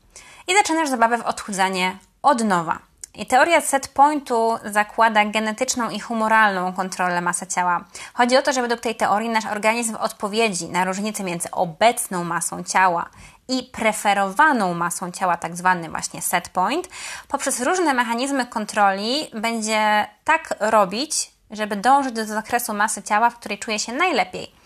I 0.48 0.56
zaczynasz 0.56 0.90
zabawę 0.90 1.18
w 1.18 1.26
odchudzanie 1.26 1.98
od 2.22 2.44
nowa. 2.44 2.80
I 3.18 3.26
teoria 3.26 3.62
set 3.62 3.88
pointu 3.88 4.60
zakłada 4.66 5.26
genetyczną 5.26 5.90
i 5.90 6.00
humoralną 6.00 6.74
kontrolę 6.74 7.22
masy 7.22 7.48
ciała. 7.48 7.86
Chodzi 8.14 8.38
o 8.38 8.42
to, 8.42 8.54
że 8.54 8.62
według 8.62 8.82
tej 8.82 8.96
teorii 8.96 9.30
nasz 9.30 9.46
organizm 9.46 9.94
w 9.94 10.02
odpowiedzi 10.02 10.70
na 10.70 10.86
różnicę 10.86 11.24
między 11.24 11.52
obecną 11.52 12.24
masą 12.24 12.64
ciała 12.64 13.10
i 13.48 13.64
preferowaną 13.64 14.74
masą 14.74 15.12
ciała, 15.12 15.38
tak 15.38 15.56
zwany 15.56 15.90
właśnie 15.90 16.22
set 16.22 16.50
point, 16.50 16.90
poprzez 17.28 17.62
różne 17.62 17.94
mechanizmy 17.94 18.46
kontroli 18.46 19.28
będzie 19.34 20.08
tak 20.24 20.54
robić, 20.60 21.32
żeby 21.52 21.76
dążyć 21.76 22.14
do 22.14 22.26
zakresu 22.26 22.74
masy 22.74 23.04
ciała, 23.04 23.30
w 23.30 23.36
której 23.40 23.60
czuje 23.60 23.80
się 23.80 23.94
najlepiej. 23.94 24.57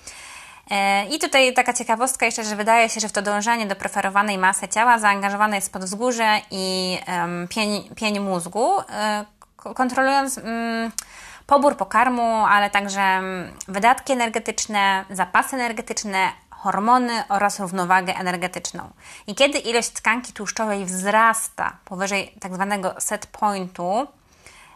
E, 0.72 1.06
I 1.06 1.20
tutaj 1.20 1.54
taka 1.54 1.74
ciekawostka 1.74 2.26
jeszcze, 2.26 2.44
że 2.44 2.56
wydaje 2.56 2.90
się, 2.90 3.00
że 3.00 3.10
w 3.10 3.12
to 3.12 3.22
dążenie 3.22 3.66
do 3.66 3.76
preferowanej 3.76 4.38
masy 4.38 4.68
ciała 4.68 5.00
zaangażowane 5.00 5.56
jest 5.56 5.74
podwzgórze 5.74 6.42
i 6.52 6.98
pień, 7.50 7.90
pień 7.96 8.20
mózgu, 8.20 8.80
e, 8.80 9.26
kontrolując 9.56 10.38
um, 10.38 10.92
pobór 11.48 11.78
pokarmu, 11.78 12.46
ale 12.46 12.70
także 12.70 13.02
um, 13.02 13.52
wydatki 13.68 14.14
energetyczne, 14.14 15.06
zapasy 15.10 15.56
energetyczne, 15.56 16.32
hormony 16.50 17.24
oraz 17.30 17.60
równowagę 17.60 18.16
energetyczną. 18.16 18.90
I 19.28 19.36
kiedy 19.36 19.60
ilość 19.60 19.90
tkanki 19.90 20.34
tłuszczowej 20.34 20.86
wzrasta 20.86 21.78
powyżej 21.86 22.34
tak 22.40 22.54
zwanego 22.54 22.96
set 23.00 23.28
pointu, 23.28 24.08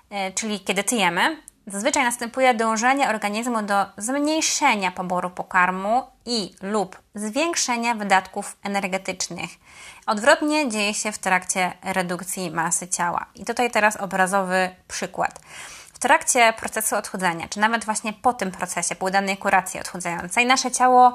e, 0.10 0.32
czyli 0.32 0.60
kiedy 0.60 0.84
tyjemy, 0.84 1.38
Zazwyczaj 1.68 2.04
następuje 2.04 2.54
dążenie 2.54 3.10
organizmu 3.10 3.62
do 3.62 3.86
zmniejszenia 3.98 4.92
poboru 4.92 5.30
pokarmu 5.30 6.04
i 6.26 6.56
lub 6.62 7.02
zwiększenia 7.16 7.96
wydatków 7.96 8.58
energetycznych. 8.64 9.50
Odwrotnie 10.06 10.70
dzieje 10.70 10.94
się 10.94 11.12
w 11.12 11.18
trakcie 11.18 11.74
redukcji 11.84 12.52
masy 12.52 12.88
ciała. 12.88 13.26
I 13.36 13.46
tutaj 13.46 13.72
teraz 13.72 13.98
obrazowy 13.98 14.70
przykład. 14.88 15.40
W 15.94 16.00
trakcie 16.00 16.54
procesu 16.54 16.96
odchudzania, 16.96 17.48
czy 17.48 17.60
nawet 17.60 17.86
właśnie 17.86 18.14
po 18.14 18.34
tym 18.34 18.52
procesie, 18.52 18.96
po 18.96 19.06
udanej 19.06 19.38
kuracji 19.38 19.80
odchudzającej, 19.80 20.46
nasze 20.46 20.72
ciało 20.72 21.14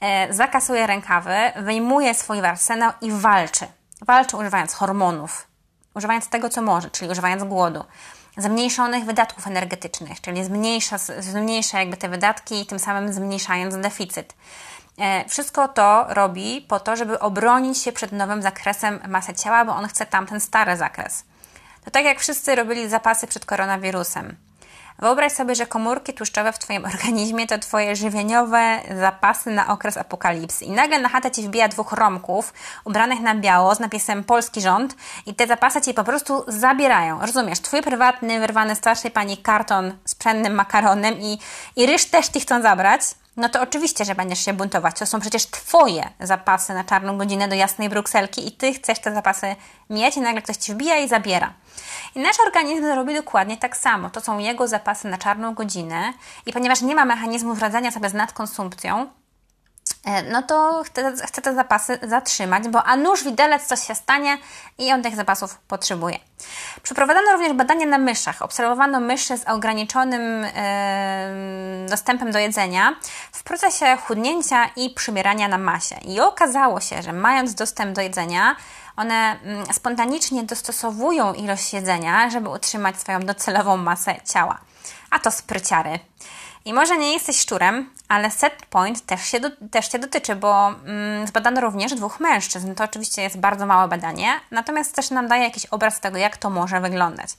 e, 0.00 0.34
zakasuje 0.34 0.86
rękawy, 0.86 1.36
wyjmuje 1.56 2.14
swój 2.14 2.40
arsenał 2.40 2.92
i 3.00 3.12
walczy. 3.12 3.66
Walczy 4.00 4.36
używając 4.36 4.74
hormonów, 4.74 5.46
używając 5.94 6.28
tego, 6.28 6.48
co 6.48 6.62
może, 6.62 6.90
czyli 6.90 7.10
używając 7.10 7.44
głodu 7.44 7.84
zmniejszonych 8.36 9.04
wydatków 9.04 9.46
energetycznych, 9.46 10.20
czyli 10.20 10.44
zmniejsza, 10.44 10.98
zmniejsza 10.98 11.78
jakby 11.78 11.96
te 11.96 12.08
wydatki 12.08 12.60
i 12.60 12.66
tym 12.66 12.78
samym 12.78 13.12
zmniejszając 13.12 13.76
deficyt. 13.76 14.34
E, 14.98 15.28
wszystko 15.28 15.68
to 15.68 16.06
robi 16.08 16.66
po 16.68 16.80
to, 16.80 16.96
żeby 16.96 17.18
obronić 17.18 17.78
się 17.78 17.92
przed 17.92 18.12
nowym 18.12 18.42
zakresem 18.42 19.00
masy 19.08 19.34
ciała, 19.34 19.64
bo 19.64 19.72
on 19.76 19.88
chce 19.88 20.06
tamten 20.06 20.40
stary 20.40 20.76
zakres. 20.76 21.24
To 21.84 21.90
tak 21.90 22.04
jak 22.04 22.20
wszyscy 22.20 22.54
robili 22.54 22.88
zapasy 22.88 23.26
przed 23.26 23.44
koronawirusem. 23.44 24.36
Wyobraź 25.02 25.32
sobie, 25.32 25.54
że 25.54 25.66
komórki 25.66 26.12
tłuszczowe 26.12 26.52
w 26.52 26.58
Twoim 26.58 26.84
organizmie 26.94 27.46
to 27.46 27.58
Twoje 27.58 27.96
żywieniowe 27.96 28.80
zapasy 29.00 29.50
na 29.50 29.68
okres 29.68 29.96
apokalipsy. 29.96 30.64
I 30.64 30.70
nagle 30.70 30.98
na 30.98 31.08
chatę 31.08 31.30
Ci 31.30 31.42
wbija 31.42 31.68
dwóch 31.68 31.92
romków 31.92 32.52
ubranych 32.84 33.20
na 33.20 33.34
biało 33.34 33.74
z 33.74 33.80
napisem 33.80 34.24
polski 34.24 34.60
rząd 34.60 34.96
i 35.26 35.34
te 35.34 35.46
zapasy 35.46 35.80
Ci 35.80 35.94
po 35.94 36.04
prostu 36.04 36.44
zabierają. 36.48 37.20
Rozumiesz? 37.20 37.60
Twój 37.60 37.82
prywatny, 37.82 38.40
wyrwany 38.40 38.74
starszej 38.74 39.10
pani 39.10 39.36
karton 39.36 39.98
z 40.04 40.14
pszennym 40.14 40.54
makaronem 40.54 41.14
i, 41.20 41.38
i 41.76 41.86
ryż 41.86 42.04
też 42.04 42.28
Ci 42.28 42.40
chcą 42.40 42.62
zabrać, 42.62 43.02
no 43.36 43.48
to 43.48 43.62
oczywiście, 43.62 44.04
że 44.04 44.14
będziesz 44.14 44.44
się 44.44 44.52
buntować. 44.52 44.98
To 44.98 45.06
są 45.06 45.20
przecież 45.20 45.46
Twoje 45.46 46.10
zapasy 46.20 46.74
na 46.74 46.84
czarną 46.84 47.18
godzinę 47.18 47.48
do 47.48 47.54
jasnej 47.54 47.88
brukselki 47.88 48.48
i 48.48 48.52
Ty 48.52 48.74
chcesz 48.74 48.98
te 48.98 49.14
zapasy 49.14 49.56
mieć 49.90 50.16
i 50.16 50.20
nagle 50.20 50.42
ktoś 50.42 50.56
Ci 50.56 50.74
wbija 50.74 50.98
i 50.98 51.08
zabiera. 51.08 51.52
I 52.14 52.20
nasz 52.20 52.40
organizm 52.46 52.86
robi 52.86 53.14
dokładnie 53.14 53.56
tak 53.56 53.76
samo. 53.76 54.10
To 54.10 54.20
są 54.20 54.38
jego 54.38 54.68
zapasy 54.68 55.08
na 55.08 55.18
czarną 55.18 55.54
godzinę 55.54 56.12
i 56.46 56.52
ponieważ 56.52 56.80
nie 56.80 56.94
ma 56.94 57.04
mechanizmu 57.04 57.54
radzenia 57.54 57.90
sobie 57.90 58.08
z 58.08 58.14
nadkonsumpcją, 58.14 59.06
no 60.30 60.42
to 60.42 60.82
chcę, 60.86 61.42
te 61.42 61.54
zapasy 61.54 61.98
zatrzymać, 62.02 62.68
bo 62.68 62.84
a 62.84 62.96
nuż 62.96 63.24
widelec 63.24 63.66
coś 63.66 63.86
się 63.86 63.94
stanie 63.94 64.38
i 64.78 64.92
on 64.92 65.02
tych 65.02 65.16
zapasów 65.16 65.58
potrzebuje. 65.58 66.18
Przeprowadzono 66.82 67.32
również 67.32 67.52
badania 67.52 67.86
na 67.86 67.98
myszach. 67.98 68.42
Obserwowano 68.42 69.00
myszy 69.00 69.38
z 69.38 69.44
ograniczonym 69.44 70.44
e, 70.44 71.86
dostępem 71.90 72.32
do 72.32 72.38
jedzenia 72.38 72.94
w 73.32 73.42
procesie 73.42 73.96
chudnięcia 73.96 74.70
i 74.76 74.90
przybierania 74.90 75.48
na 75.48 75.58
masie. 75.58 75.96
I 76.04 76.20
okazało 76.20 76.80
się, 76.80 77.02
że 77.02 77.12
mając 77.12 77.54
dostęp 77.54 77.96
do 77.96 78.00
jedzenia, 78.00 78.56
one 78.96 79.14
mm, 79.14 79.66
spontanicznie 79.72 80.42
dostosowują 80.42 81.34
ilość 81.34 81.72
jedzenia, 81.72 82.30
żeby 82.30 82.48
utrzymać 82.48 83.00
swoją 83.00 83.20
docelową 83.20 83.76
masę 83.76 84.14
ciała. 84.32 84.58
A 85.10 85.18
to 85.18 85.30
spryciary. 85.30 85.98
I 86.64 86.74
może 86.74 86.98
nie 86.98 87.12
jesteś 87.12 87.40
szczurem, 87.40 87.90
ale 88.08 88.30
set 88.30 88.66
point 88.66 89.06
też 89.06 89.22
się, 89.22 89.40
do, 89.40 89.48
też 89.70 89.92
się 89.92 89.98
dotyczy, 89.98 90.36
bo 90.36 90.68
mm, 90.68 91.26
zbadano 91.26 91.60
również 91.60 91.94
dwóch 91.94 92.20
mężczyzn. 92.20 92.74
To 92.74 92.84
oczywiście 92.84 93.22
jest 93.22 93.38
bardzo 93.38 93.66
małe 93.66 93.88
badanie, 93.88 94.40
natomiast 94.50 94.94
też 94.94 95.10
nam 95.10 95.28
daje 95.28 95.44
jakiś 95.44 95.66
obraz 95.66 96.00
tego, 96.00 96.18
jak 96.18 96.36
to 96.36 96.50
może 96.50 96.80
wyglądać. 96.80 97.30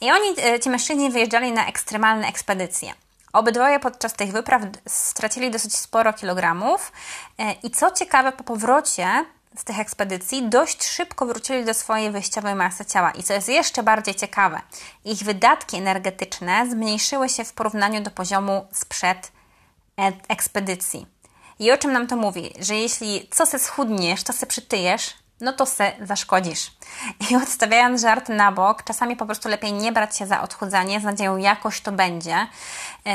I 0.00 0.10
oni, 0.10 0.54
e, 0.54 0.60
ci 0.60 0.70
mężczyźni, 0.70 1.10
wyjeżdżali 1.10 1.52
na 1.52 1.66
ekstremalne 1.66 2.28
ekspedycje. 2.28 2.92
Obydwoje 3.32 3.80
podczas 3.80 4.12
tych 4.12 4.32
wypraw 4.32 4.62
stracili 4.86 5.50
dosyć 5.50 5.76
sporo 5.76 6.12
kilogramów 6.12 6.92
e, 7.38 7.52
i 7.52 7.70
co 7.70 7.90
ciekawe, 7.90 8.32
po 8.32 8.44
powrocie 8.44 9.24
z 9.56 9.64
tych 9.64 9.78
ekspedycji 9.78 10.48
dość 10.48 10.84
szybko 10.84 11.26
wrócili 11.26 11.64
do 11.64 11.74
swojej 11.74 12.10
wyjściowej 12.10 12.54
masy 12.54 12.84
ciała. 12.84 13.10
I 13.10 13.22
co 13.22 13.32
jest 13.32 13.48
jeszcze 13.48 13.82
bardziej 13.82 14.14
ciekawe, 14.14 14.60
ich 15.04 15.18
wydatki 15.18 15.76
energetyczne 15.76 16.70
zmniejszyły 16.70 17.28
się 17.28 17.44
w 17.44 17.52
porównaniu 17.52 18.02
do 18.02 18.10
poziomu 18.10 18.66
sprzed 18.72 19.32
e, 19.98 20.12
ekspedycji. 20.28 21.06
I 21.58 21.72
o 21.72 21.78
czym 21.78 21.92
nam 21.92 22.06
to 22.06 22.16
mówi? 22.16 22.54
Że 22.60 22.74
jeśli 22.74 23.28
co 23.30 23.46
se 23.46 23.58
schudniesz, 23.58 24.22
to 24.22 24.32
se 24.32 24.46
przytyjesz, 24.46 25.14
no 25.40 25.52
to 25.52 25.66
se 25.66 25.92
zaszkodzisz. 26.02 26.72
I 27.30 27.36
odstawiając 27.36 28.00
żart 28.00 28.28
na 28.28 28.52
bok, 28.52 28.82
czasami 28.82 29.16
po 29.16 29.26
prostu 29.26 29.48
lepiej 29.48 29.72
nie 29.72 29.92
brać 29.92 30.16
się 30.16 30.26
za 30.26 30.42
odchudzanie 30.42 31.00
z 31.00 31.04
nadzieją 31.04 31.36
jakoś 31.36 31.80
to 31.80 31.92
będzie, 31.92 32.46
yy, 33.04 33.12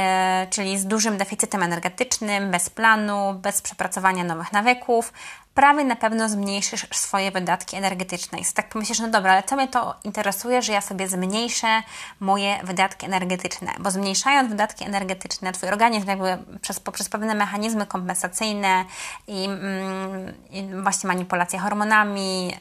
czyli 0.49 0.79
z 0.79 0.85
dużym 0.85 1.17
deficytem 1.17 1.63
energetycznym, 1.63 2.51
bez 2.51 2.69
planu, 2.69 3.33
bez 3.33 3.61
przepracowania 3.61 4.23
nowych 4.23 4.51
nawyków, 4.51 5.13
prawie 5.55 5.85
na 5.85 5.95
pewno 5.95 6.29
zmniejszysz 6.29 6.88
swoje 6.91 7.31
wydatki 7.31 7.75
energetyczne. 7.75 8.39
I 8.39 8.45
tak 8.53 8.69
pomyślisz, 8.69 9.00
no 9.00 9.07
dobra, 9.07 9.31
ale 9.31 9.43
co 9.43 9.55
mnie 9.55 9.67
to 9.67 9.95
interesuje, 10.03 10.62
że 10.62 10.74
ja 10.74 10.81
sobie 10.81 11.07
zmniejszę 11.07 11.83
moje 12.19 12.59
wydatki 12.63 13.05
energetyczne? 13.05 13.71
Bo 13.79 13.91
zmniejszając 13.91 14.50
wydatki 14.50 14.85
energetyczne, 14.85 15.51
Twój 15.51 15.69
organizm 15.69 16.07
jakby 16.07 16.38
przez, 16.62 16.79
poprzez 16.79 17.09
pewne 17.09 17.35
mechanizmy 17.35 17.85
kompensacyjne 17.85 18.85
i, 19.27 19.45
mm, 19.45 20.33
i 20.51 20.67
właśnie 20.83 21.07
manipulacje 21.07 21.59
hormonami, 21.59 22.47
yy, 22.47 22.53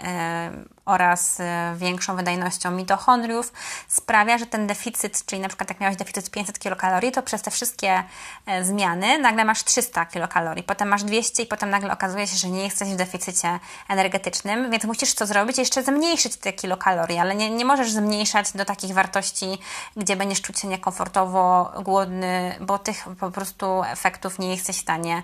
oraz 0.84 1.40
e, 1.40 1.74
większą 1.76 2.16
wydajnością 2.16 2.70
mitochondriów 2.70 3.52
sprawia, 3.88 4.38
że 4.38 4.46
ten 4.46 4.66
deficyt, 4.66 5.26
czyli 5.26 5.42
na 5.42 5.48
przykład 5.48 5.68
jak 5.68 5.80
miałeś 5.80 5.96
deficyt 5.96 6.30
500 6.30 6.58
kilokalorii, 6.58 7.12
to 7.12 7.22
przez 7.22 7.42
te 7.42 7.50
wszystkie 7.50 8.02
e, 8.46 8.64
zmiany 8.64 9.18
nagle 9.18 9.44
masz 9.44 9.64
300 9.64 10.06
kilokalorii, 10.06 10.62
potem 10.62 10.88
masz 10.88 11.04
200 11.04 11.42
i 11.42 11.46
potem 11.46 11.70
nagle 11.70 11.92
okazuje 11.92 12.26
się, 12.26 12.36
że 12.36 12.48
nie 12.48 12.64
jesteś 12.64 12.88
w 12.88 12.96
deficycie 12.96 13.60
energetycznym, 13.88 14.70
więc 14.70 14.84
musisz 14.84 15.14
to 15.14 15.26
zrobić 15.26 15.58
jeszcze 15.58 15.82
zmniejszyć 15.82 16.36
te 16.36 16.52
kilokalorie, 16.52 17.20
ale 17.20 17.34
nie, 17.34 17.50
nie 17.50 17.64
możesz 17.64 17.92
zmniejszać 17.92 18.52
do 18.52 18.64
takich 18.64 18.94
wartości, 18.94 19.58
gdzie 19.96 20.16
będziesz 20.16 20.42
czuć 20.42 20.58
się 20.58 20.68
niekomfortowo, 20.68 21.72
głodny, 21.82 22.56
bo 22.60 22.78
tych 22.78 23.04
po 23.20 23.30
prostu 23.30 23.82
efektów 23.82 24.38
nie 24.38 24.50
jesteś 24.50 24.76
w 24.76 24.80
stanie 24.80 25.22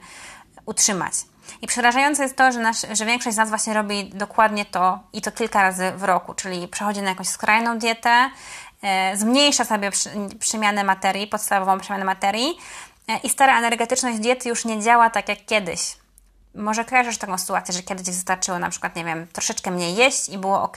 utrzymać. 0.67 1.15
I 1.63 1.67
przerażające 1.67 2.23
jest 2.23 2.37
to, 2.37 2.53
że, 2.53 2.61
nasz, 2.61 2.87
że 2.93 3.05
większość 3.07 3.35
z 3.35 3.39
nas 3.39 3.49
właśnie 3.49 3.75
robi 3.75 4.11
dokładnie 4.15 4.65
to 4.65 4.99
i 5.13 5.23
to 5.23 5.33
kilka 5.33 5.63
razy 5.63 5.93
w 5.97 6.03
roku, 6.03 6.35
czyli 6.35 6.69
przechodzi 6.69 7.03
na 7.03 7.09
jakąś 7.09 7.29
skrajną 7.29 7.79
dietę, 7.79 8.31
e, 8.83 9.17
zmniejsza 9.17 9.65
sobie 9.65 9.91
przy, 9.91 10.11
przemianę 10.39 10.85
materii, 10.85 11.27
podstawową 11.27 11.81
przemianę 11.81 12.05
materii 12.05 12.59
e, 13.09 13.19
i 13.19 13.29
stara 13.29 13.59
energetyczność 13.59 14.19
diety 14.19 14.49
już 14.49 14.65
nie 14.65 14.83
działa 14.83 15.11
tak 15.11 15.29
jak 15.29 15.45
kiedyś. 15.45 15.97
Może 16.55 16.85
kojarzysz 16.85 17.19
taką 17.19 17.39
sytuację, 17.39 17.75
że 17.75 17.83
kiedyś 17.83 18.07
wystarczyło 18.07 18.59
na 18.59 18.71
przykład, 18.71 18.97
nie 18.97 19.05
wiem, 19.05 19.27
troszeczkę 19.33 19.71
mniej 19.71 19.97
jeść 19.97 20.29
i 20.29 20.39
było 20.39 20.63
ok. 20.63 20.77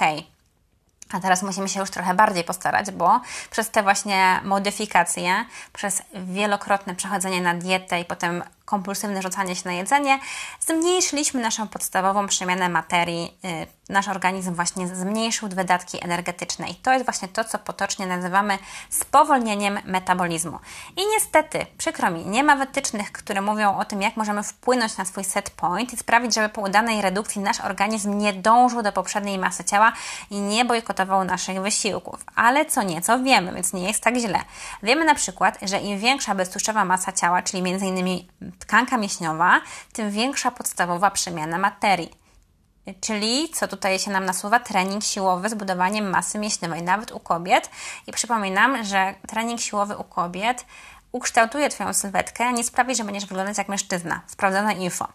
A 1.14 1.20
teraz 1.20 1.44
musimy 1.44 1.70
się 1.70 1.80
już 1.80 1.90
trochę 1.90 2.14
bardziej 2.14 2.44
postarać, 2.44 2.92
bo 2.92 3.22
przez 3.52 3.70
te 3.70 3.84
właśnie 3.84 4.40
modyfikacje, 4.44 5.46
przez 5.74 6.02
wielokrotne 6.14 6.96
przechodzenie 6.96 7.42
na 7.42 7.54
dietę 7.54 8.02
i 8.02 8.06
potem 8.06 8.44
kompulsywne 8.66 9.22
rzucanie 9.22 9.56
się 9.56 9.62
na 9.66 9.74
jedzenie, 9.74 10.20
zmniejszyliśmy 10.60 11.42
naszą 11.42 11.68
podstawową 11.68 12.28
przemianę 12.28 12.70
materii. 12.70 13.38
Y, 13.46 13.68
nasz 13.90 14.08
organizm 14.08 14.56
właśnie 14.56 14.88
zmniejszył 14.88 15.50
wydatki 15.50 16.04
energetyczne 16.04 16.70
i 16.70 16.76
to 16.76 16.94
jest 16.94 17.06
właśnie 17.06 17.28
to, 17.28 17.44
co 17.44 17.60
potocznie 17.60 18.08
nazywamy 18.08 18.58
spowolnieniem 18.90 19.80
metabolizmu. 19.86 20.60
I 20.98 21.02
niestety, 21.14 21.66
przykro 21.78 22.12
mi, 22.12 22.26
nie 22.26 22.44
ma 22.44 22.56
wytycznych, 22.56 23.12
które 23.12 23.42
mówią 23.42 23.78
o 23.78 23.86
tym, 23.86 24.02
jak 24.02 24.18
możemy 24.18 24.44
wpłynąć 24.44 24.98
na 24.98 25.06
swój 25.06 25.24
set 25.24 25.50
point 25.50 25.94
i 25.94 25.98
sprawić, 25.98 26.36
żeby 26.36 26.50
po 26.50 26.62
udanej 26.62 27.02
redukcji 27.02 27.42
nasz 27.42 27.62
organizm 27.62 28.18
nie 28.18 28.34
dążył 28.34 28.82
do 28.82 28.92
poprzedniej 28.92 29.38
masy 29.38 29.64
ciała 29.64 29.94
i 30.30 30.42
nie 30.42 30.66
bojkotował 30.66 31.24
naszych 31.24 31.62
wysiłków. 31.62 32.26
Ale 32.36 32.66
co 32.66 32.84
nieco 32.84 33.20
wiemy, 33.20 33.54
więc 33.54 33.74
nie 33.74 33.88
jest 33.88 34.04
tak 34.04 34.16
źle. 34.16 34.40
Wiemy 34.84 35.06
na 35.06 35.16
przykład, 35.16 35.58
że 35.62 35.80
im 35.80 36.00
większa 36.00 36.36
beztłuszczowa 36.36 36.86
masa 36.86 37.12
ciała, 37.12 37.42
czyli 37.42 37.70
m.in 37.72 38.28
tkanka 38.60 38.98
mięśniowa, 38.98 39.62
tym 39.94 40.12
większa 40.12 40.52
podstawowa 40.52 41.12
przemiana 41.12 41.58
materii. 41.58 42.24
Czyli, 43.02 43.50
co 43.50 43.68
tutaj 43.68 44.00
się 44.00 44.12
nam 44.12 44.26
nasuwa, 44.26 44.60
trening 44.60 45.04
siłowy 45.04 45.50
z 45.50 45.54
budowaniem 45.54 46.10
masy 46.10 46.40
mięśniowej, 46.40 46.84
nawet 46.84 47.12
u 47.12 47.20
kobiet. 47.20 47.70
I 48.08 48.12
przypominam, 48.12 48.84
że 48.84 49.16
trening 49.28 49.62
siłowy 49.62 49.98
u 49.98 50.04
kobiet 50.04 50.66
ukształtuje 51.12 51.70
Twoją 51.70 51.94
sylwetkę, 51.94 52.54
nie 52.54 52.64
sprawi, 52.64 52.96
że 52.96 53.04
będziesz 53.04 53.26
wyglądać 53.26 53.58
jak 53.58 53.70
mężczyzna. 53.70 54.22
Sprawdzone 54.28 54.74
info. 54.74 55.08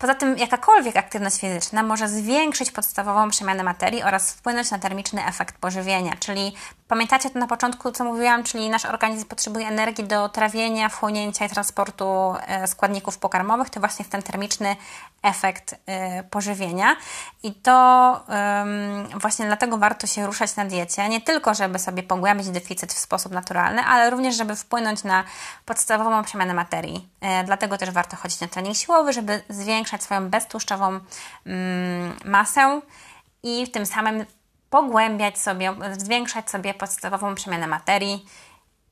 Poza 0.00 0.14
tym 0.14 0.38
jakakolwiek 0.38 0.96
aktywność 0.96 1.40
fizyczna 1.40 1.82
może 1.82 2.08
zwiększyć 2.08 2.70
podstawową 2.70 3.30
przemianę 3.30 3.62
materii 3.62 4.02
oraz 4.02 4.32
wpłynąć 4.32 4.70
na 4.70 4.78
termiczny 4.78 5.26
efekt 5.26 5.58
pożywienia. 5.58 6.16
Czyli 6.20 6.54
pamiętacie 6.88 7.30
to 7.30 7.38
na 7.38 7.46
początku, 7.46 7.92
co 7.92 8.04
mówiłam, 8.04 8.44
czyli 8.44 8.70
nasz 8.70 8.84
organizm 8.84 9.26
potrzebuje 9.26 9.68
energii 9.68 10.04
do 10.04 10.28
trawienia, 10.28 10.88
wchłonięcia 10.88 11.44
i 11.44 11.48
transportu 11.48 12.34
e, 12.46 12.66
składników 12.66 13.18
pokarmowych. 13.18 13.70
To 13.70 13.80
właśnie 13.80 14.02
jest 14.02 14.12
ten 14.12 14.22
termiczny 14.22 14.76
efekt 15.22 15.74
e, 15.86 16.22
pożywienia. 16.24 16.96
I 17.42 17.54
to 17.54 17.80
właśnie 19.20 19.46
dlatego 19.46 19.78
warto 19.78 20.06
się 20.06 20.26
ruszać 20.26 20.56
na 20.56 20.64
diecie. 20.64 21.08
Nie 21.08 21.20
tylko, 21.20 21.54
żeby 21.54 21.78
sobie 21.78 22.02
pogłębić 22.02 22.48
deficyt 22.48 22.92
w 22.92 22.98
sposób 22.98 23.32
naturalny, 23.32 23.82
ale 23.82 24.10
również, 24.10 24.36
żeby 24.36 24.56
wpłynąć 24.56 25.04
na 25.04 25.24
podstawową 25.64 26.22
przemianę 26.24 26.54
materii. 26.54 27.08
E, 27.20 27.44
dlatego 27.44 27.78
też 27.78 27.90
warto 27.90 28.16
chodzić 28.16 28.40
na 28.40 28.48
trening 28.48 28.76
siłowy, 28.76 29.12
żeby 29.12 29.42
zwiększyć 29.48 29.89
zwiększać 29.90 30.02
swoją 30.02 30.30
beztłuszczową 30.30 31.00
mm, 31.46 32.16
masę 32.24 32.80
i 33.42 33.70
tym 33.70 33.86
samym 33.86 34.24
pogłębiać 34.70 35.38
sobie, 35.38 35.74
zwiększać 35.98 36.50
sobie 36.50 36.74
podstawową 36.74 37.34
przemianę 37.34 37.66
materii 37.66 38.26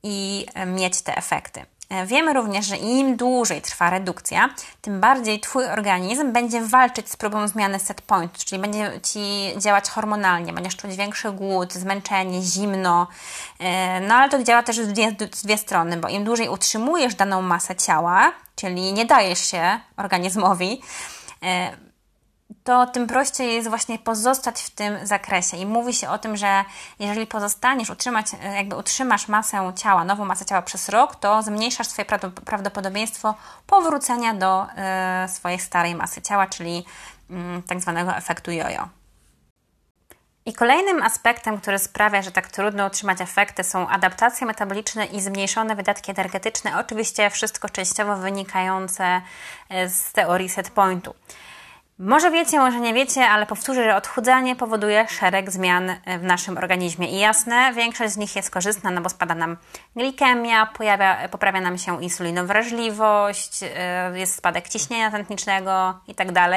i 0.03 0.45
e, 0.53 0.65
mieć 0.65 1.01
te 1.01 1.17
efekty. 1.17 1.65
E, 1.89 2.05
wiemy 2.05 2.33
również, 2.33 2.65
że 2.65 2.77
im 2.77 3.17
dłużej 3.17 3.61
trwa 3.61 3.89
redukcja, 3.89 4.49
tym 4.81 4.99
bardziej 4.99 5.39
Twój 5.39 5.65
organizm 5.65 6.31
będzie 6.31 6.61
walczyć 6.61 7.09
z 7.09 7.17
próbą 7.17 7.47
zmiany 7.47 7.79
set 7.79 8.01
point, 8.01 8.37
czyli 8.45 8.61
będzie 8.61 8.99
Ci 9.03 9.19
działać 9.57 9.89
hormonalnie, 9.89 10.53
będziesz 10.53 10.75
czuć 10.75 10.95
większy 10.95 11.31
głód, 11.31 11.73
zmęczenie, 11.73 12.41
zimno. 12.41 13.07
E, 13.59 13.99
no 13.99 14.15
ale 14.15 14.29
to 14.29 14.43
działa 14.43 14.63
też 14.63 14.81
w 14.81 14.87
dwie, 14.87 15.11
w 15.11 15.43
dwie 15.43 15.57
strony, 15.57 15.97
bo 15.97 16.09
im 16.09 16.23
dłużej 16.23 16.49
utrzymujesz 16.49 17.15
daną 17.15 17.41
masę 17.41 17.75
ciała, 17.75 18.31
czyli 18.55 18.93
nie 18.93 19.05
dajesz 19.05 19.39
się 19.39 19.79
organizmowi, 19.97 20.81
e, 21.43 21.88
to 22.63 22.87
tym 22.87 23.07
prościej 23.07 23.53
jest 23.53 23.69
właśnie 23.69 23.99
pozostać 23.99 24.61
w 24.61 24.69
tym 24.69 25.07
zakresie. 25.07 25.57
I 25.57 25.65
mówi 25.65 25.93
się 25.93 26.09
o 26.09 26.17
tym, 26.17 26.37
że 26.37 26.65
jeżeli 26.99 27.27
pozostaniesz, 27.27 27.89
utrzymać, 27.89 28.25
jakby 28.55 28.75
utrzymasz 28.75 29.27
masę 29.27 29.73
ciała, 29.75 30.03
nową 30.03 30.25
masę 30.25 30.45
ciała 30.45 30.61
przez 30.61 30.89
rok, 30.89 31.15
to 31.15 31.43
zmniejszasz 31.43 31.87
swoje 31.87 32.05
prawdopodobieństwo 32.45 33.35
powrócenia 33.67 34.33
do 34.33 34.67
y, 35.25 35.29
swojej 35.29 35.59
starej 35.59 35.95
masy 35.95 36.21
ciała, 36.21 36.47
czyli 36.47 36.85
y, 37.31 37.33
tak 37.67 37.81
zwanego 37.81 38.15
efektu 38.15 38.51
jojo. 38.51 38.89
I 40.45 40.53
kolejnym 40.53 41.01
aspektem, 41.01 41.61
który 41.61 41.79
sprawia, 41.79 42.21
że 42.21 42.31
tak 42.31 42.47
trudno 42.47 42.85
utrzymać 42.85 43.21
efekty, 43.21 43.63
są 43.63 43.87
adaptacje 43.87 44.47
metaboliczne 44.47 45.05
i 45.05 45.21
zmniejszone 45.21 45.75
wydatki 45.75 46.11
energetyczne. 46.11 46.79
Oczywiście 46.79 47.29
wszystko 47.29 47.69
częściowo 47.69 48.15
wynikające 48.15 49.21
e, 49.69 49.89
z 49.89 50.11
teorii 50.11 50.49
set 50.49 50.69
pointu. 50.69 51.15
Może 51.99 52.31
wiecie, 52.31 52.59
może 52.59 52.79
nie 52.79 52.93
wiecie, 52.93 53.29
ale 53.29 53.45
powtórzę, 53.45 53.83
że 53.83 53.95
odchudzanie 53.95 54.55
powoduje 54.55 55.07
szereg 55.07 55.51
zmian 55.51 55.95
w 56.19 56.23
naszym 56.23 56.57
organizmie. 56.57 57.07
I 57.07 57.19
jasne, 57.19 57.73
większość 57.73 58.13
z 58.13 58.17
nich 58.17 58.35
jest 58.35 58.49
korzystna, 58.49 58.91
no 58.91 59.01
bo 59.01 59.09
spada 59.09 59.35
nam 59.35 59.57
glikemia, 59.95 60.65
pojawia, 60.65 61.29
poprawia 61.29 61.61
nam 61.61 61.77
się 61.77 62.03
insulinowrażliwość, 62.03 63.63
y, 63.63 64.17
jest 64.17 64.35
spadek 64.35 64.69
ciśnienia 64.69 65.11
tętnicznego 65.11 65.99
itd. 66.07 66.33
Tak 66.33 66.51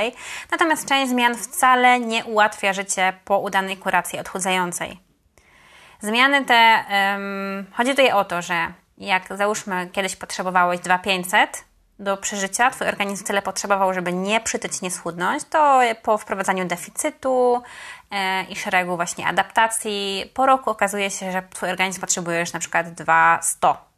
Natomiast 0.51 0.89
część 0.89 1.11
zmian 1.11 1.35
wcale 1.35 2.01
nie 2.01 2.25
ułatwia 2.25 2.73
życie 2.73 3.13
po 3.25 3.39
udanej 3.39 3.77
kuracji 3.77 4.19
odchudzającej. 4.19 4.99
Zmiany 6.01 6.45
te, 6.45 6.85
um, 6.91 7.67
chodzi 7.73 7.91
tutaj 7.91 8.13
o 8.13 8.25
to, 8.25 8.43
że 8.43 8.73
jak 8.99 9.37
załóżmy 9.37 9.89
kiedyś 9.93 10.17
potrzebowałeś 10.17 10.81
2500, 10.81 11.72
do 12.03 12.17
przeżycia, 12.17 12.71
Twój 12.71 12.89
organizm 12.89 13.25
tyle 13.25 13.43
potrzebował, 13.43 13.95
żeby 13.95 14.13
nie 14.13 14.41
przytyć, 14.41 14.83
nie 14.83 14.91
schudnąć, 14.91 15.45
to 15.45 15.81
po 16.03 16.19
wprowadzaniu 16.19 16.65
deficytu 16.65 17.63
e, 18.11 18.45
i 18.45 18.57
szeregu 18.57 18.97
właśnie 18.97 19.27
adaptacji, 19.27 20.31
po 20.35 20.47
roku 20.47 20.71
okazuje 20.71 21.11
się, 21.11 21.33
że 21.33 21.43
Twój 21.51 21.71
organizm 21.71 22.01
potrzebuje 22.01 22.41
już 22.41 22.53
na 22.53 22.61
przykład 22.61 22.91
200 22.91 23.92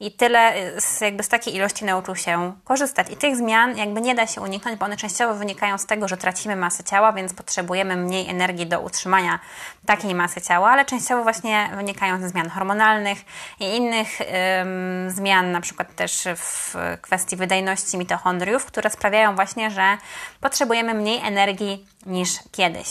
i 0.00 0.12
tyle, 0.12 0.52
z, 0.80 1.00
jakby 1.00 1.22
z 1.22 1.28
takiej 1.28 1.54
ilości 1.54 1.84
nauczył 1.84 2.16
się 2.16 2.52
korzystać. 2.64 3.10
I 3.10 3.16
tych 3.16 3.36
zmian 3.36 3.76
jakby 3.76 4.00
nie 4.00 4.14
da 4.14 4.26
się 4.26 4.40
uniknąć, 4.40 4.78
bo 4.78 4.84
one 4.84 4.96
częściowo 4.96 5.34
wynikają 5.34 5.78
z 5.78 5.86
tego, 5.86 6.08
że 6.08 6.16
tracimy 6.16 6.56
masę 6.56 6.84
ciała, 6.84 7.12
więc 7.12 7.34
potrzebujemy 7.34 7.96
mniej 7.96 8.28
energii 8.28 8.66
do 8.66 8.80
utrzymania 8.80 9.38
takiej 9.86 10.14
masy 10.14 10.40
ciała, 10.40 10.70
ale 10.70 10.84
częściowo 10.84 11.22
właśnie 11.22 11.70
wynikają 11.76 12.20
ze 12.20 12.28
zmian 12.28 12.48
hormonalnych 12.48 13.18
i 13.60 13.76
innych 13.76 14.20
ym, 14.20 15.10
zmian, 15.10 15.52
na 15.52 15.60
przykład 15.60 15.94
też 15.94 16.24
w 16.36 16.74
kwestii 17.02 17.36
wydajności 17.36 17.98
mitochondriów, 17.98 18.64
które 18.64 18.90
sprawiają 18.90 19.34
właśnie, 19.34 19.70
że 19.70 19.98
potrzebujemy 20.40 20.94
mniej 20.94 21.20
energii 21.26 21.86
niż 22.06 22.30
kiedyś. 22.52 22.88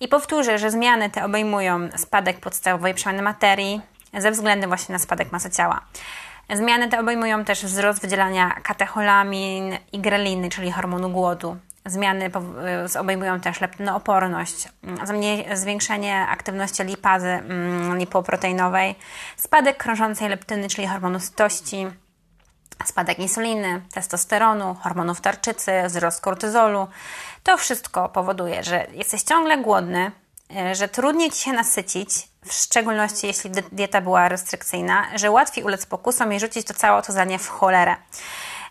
I 0.00 0.08
powtórzę, 0.08 0.58
że 0.58 0.70
zmiany 0.70 1.10
te 1.10 1.24
obejmują 1.24 1.88
spadek 1.96 2.40
podstawowej 2.40 2.94
przemiany 2.94 3.22
materii 3.22 3.80
ze 4.18 4.30
względu 4.30 4.68
właśnie 4.68 4.92
na 4.92 4.98
spadek 4.98 5.32
masy 5.32 5.50
ciała. 5.50 5.80
Zmiany 6.54 6.88
te 6.88 7.00
obejmują 7.00 7.44
też 7.44 7.64
wzrost 7.64 8.00
wydzielania 8.00 8.50
katecholamin 8.50 9.78
i 9.92 9.98
greliny, 9.98 10.48
czyli 10.48 10.72
hormonu 10.72 11.10
głodu. 11.10 11.56
Zmiany 11.86 12.30
y, 12.94 12.98
obejmują 13.00 13.40
też 13.40 13.60
leptynooporność, 13.60 14.68
mm, 14.82 15.56
zwiększenie 15.56 16.26
aktywności 16.28 16.84
lipazy 16.84 17.28
mm, 17.28 17.98
lipoproteinowej, 17.98 18.94
spadek 19.36 19.76
krążącej 19.76 20.28
leptyny, 20.28 20.68
czyli 20.68 20.86
hormonu 20.86 21.20
sytości, 21.20 21.86
spadek 22.84 23.18
insuliny, 23.18 23.82
testosteronu, 23.94 24.74
hormonów 24.74 25.20
tarczycy, 25.20 25.72
wzrost 25.86 26.20
kortyzolu. 26.20 26.88
To 27.42 27.56
wszystko 27.56 28.08
powoduje, 28.08 28.64
że 28.64 28.86
jesteś 28.92 29.22
ciągle 29.22 29.58
głodny, 29.58 30.12
że 30.72 30.88
trudniej 30.88 31.30
ci 31.30 31.42
się 31.42 31.52
nasycić, 31.52 32.10
w 32.44 32.52
szczególności 32.52 33.26
jeśli 33.26 33.50
dieta 33.50 34.00
była 34.00 34.28
restrykcyjna, 34.28 35.06
że 35.14 35.30
łatwiej 35.30 35.64
ulec 35.64 35.86
pokusom 35.86 36.32
i 36.32 36.40
rzucić 36.40 36.66
to 36.66 36.74
całe 36.74 36.98
otudzanie 36.98 37.38
w 37.38 37.48
cholerę. 37.48 37.96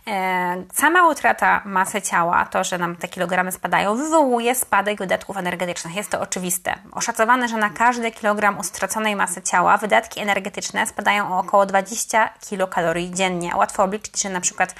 E, 0.08 0.64
sama 0.74 1.08
utrata 1.10 1.62
masy 1.66 2.02
ciała, 2.02 2.46
to, 2.46 2.64
że 2.64 2.78
nam 2.78 2.96
te 2.96 3.08
kilogramy 3.08 3.52
spadają, 3.52 3.96
wywołuje 3.96 4.56
spadek 4.56 5.00
wydatków 5.00 5.38
energetycznych. 5.38 5.96
Jest 5.96 6.10
to 6.10 6.22
oczywiste. 6.22 6.76
Oszacowane, 6.92 7.48
że 7.48 7.58
na 7.58 7.70
każdy 7.70 8.12
kilogram 8.12 8.60
ustraconej 8.60 9.16
masy 9.16 9.42
ciała 9.42 9.78
wydatki 9.78 10.20
energetyczne 10.20 10.88
spadają 10.88 11.34
o 11.34 11.40
około 11.40 11.66
20 11.66 12.30
kilokalorii 12.50 13.12
dziennie. 13.12 13.56
Łatwo 13.56 13.84
obliczyć, 13.84 14.22
że 14.22 14.30
na 14.30 14.42
przykład 14.42 14.76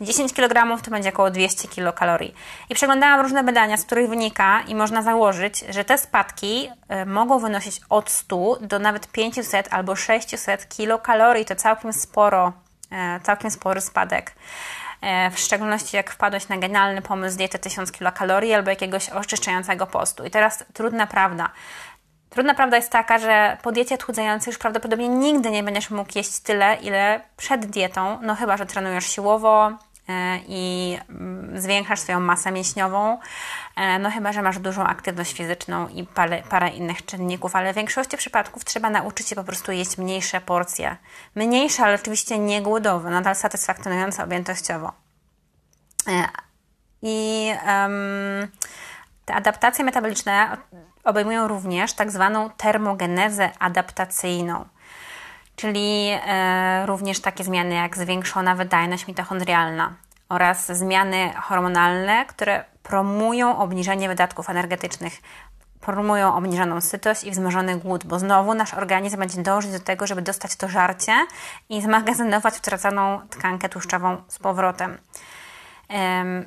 10 0.00 0.32
kg 0.32 0.82
to 0.82 0.90
będzie 0.90 1.08
około 1.08 1.30
200 1.30 1.68
kilokalorii. 1.68 2.34
I 2.70 2.74
przeglądałam 2.74 3.20
różne 3.20 3.44
badania, 3.44 3.76
z 3.76 3.84
których 3.84 4.08
wynika 4.08 4.62
i 4.68 4.74
można 4.74 5.02
założyć, 5.02 5.64
że 5.68 5.84
te 5.84 5.98
spadki 5.98 6.70
e, 6.88 7.06
mogą 7.06 7.38
wynosić 7.38 7.80
od 7.88 8.10
100 8.10 8.56
do 8.60 8.78
nawet 8.78 9.12
500 9.12 9.68
albo 9.70 9.96
600 9.96 10.68
kilokalorii. 10.68 11.44
To 11.44 11.56
całkiem 11.56 11.92
sporo 11.92 12.52
E, 12.52 12.67
całkiem 13.22 13.50
spory 13.50 13.80
spadek. 13.80 14.34
E, 15.00 15.30
w 15.30 15.38
szczególności 15.38 15.96
jak 15.96 16.10
wpadłeś 16.10 16.48
na 16.48 16.58
genialny 16.58 17.02
pomysł 17.02 17.36
diety 17.36 17.58
1000 17.58 17.92
kilokalorii 17.92 18.54
albo 18.54 18.70
jakiegoś 18.70 19.08
oczyszczającego 19.08 19.86
postu. 19.86 20.24
I 20.24 20.30
teraz 20.30 20.64
trudna 20.72 21.06
prawda. 21.06 21.50
Trudna 22.30 22.54
prawda 22.54 22.76
jest 22.76 22.90
taka, 22.90 23.18
że 23.18 23.56
po 23.62 23.72
diecie 23.72 23.94
odchudzającej 23.94 24.50
już 24.50 24.58
prawdopodobnie 24.58 25.08
nigdy 25.08 25.50
nie 25.50 25.62
będziesz 25.62 25.90
mógł 25.90 26.10
jeść 26.14 26.38
tyle, 26.38 26.76
ile 26.82 27.20
przed 27.36 27.66
dietą, 27.66 28.18
no 28.22 28.34
chyba, 28.34 28.56
że 28.56 28.66
trenujesz 28.66 29.06
siłowo, 29.06 29.70
E, 29.70 29.87
i 30.48 30.98
mm, 31.08 31.60
zwiększasz 31.60 32.00
swoją 32.00 32.20
masę 32.20 32.52
mięśniową, 32.52 33.18
e, 33.76 33.98
no 33.98 34.10
chyba, 34.10 34.32
że 34.32 34.42
masz 34.42 34.58
dużą 34.58 34.84
aktywność 34.84 35.36
fizyczną 35.36 35.88
i 35.88 36.04
parę, 36.04 36.42
parę 36.50 36.68
innych 36.68 37.04
czynników, 37.04 37.56
ale 37.56 37.72
w 37.72 37.76
większości 37.76 38.16
przypadków 38.16 38.64
trzeba 38.64 38.90
nauczyć 38.90 39.28
się 39.28 39.36
po 39.36 39.44
prostu 39.44 39.72
jeść 39.72 39.98
mniejsze 39.98 40.40
porcje. 40.40 40.96
Mniejsze, 41.34 41.82
ale 41.82 41.94
oczywiście 41.94 42.38
nie 42.38 42.62
głodowe, 42.62 43.10
nadal 43.10 43.36
satysfakcjonujące 43.36 44.24
objętościowo. 44.24 44.92
E, 46.08 46.28
I 47.02 47.50
um, 47.66 48.48
te 49.24 49.34
adaptacje 49.34 49.84
metaboliczne 49.84 50.56
obejmują 51.04 51.48
również 51.48 51.92
tak 51.92 52.10
zwaną 52.10 52.50
termogenezę 52.50 53.50
adaptacyjną 53.58 54.64
czyli 55.58 56.08
e, 56.26 56.86
również 56.86 57.20
takie 57.20 57.44
zmiany 57.44 57.74
jak 57.74 57.96
zwiększona 57.96 58.54
wydajność 58.54 59.06
mitochondrialna 59.06 59.94
oraz 60.28 60.66
zmiany 60.66 61.32
hormonalne, 61.42 62.26
które 62.26 62.64
promują 62.82 63.58
obniżenie 63.58 64.08
wydatków 64.08 64.50
energetycznych, 64.50 65.12
promują 65.80 66.34
obniżoną 66.34 66.80
sytość 66.80 67.24
i 67.24 67.30
wzmożony 67.30 67.76
głód, 67.76 68.04
bo 68.04 68.18
znowu 68.18 68.54
nasz 68.54 68.74
organizm 68.74 69.18
będzie 69.18 69.42
dążyć 69.42 69.72
do 69.72 69.80
tego, 69.80 70.06
żeby 70.06 70.22
dostać 70.22 70.56
to 70.56 70.68
żarcie 70.68 71.12
i 71.68 71.82
zmagazynować 71.82 72.58
utraconą 72.58 73.20
tkankę 73.30 73.68
tłuszczową 73.68 74.22
z 74.28 74.38
powrotem. 74.38 74.98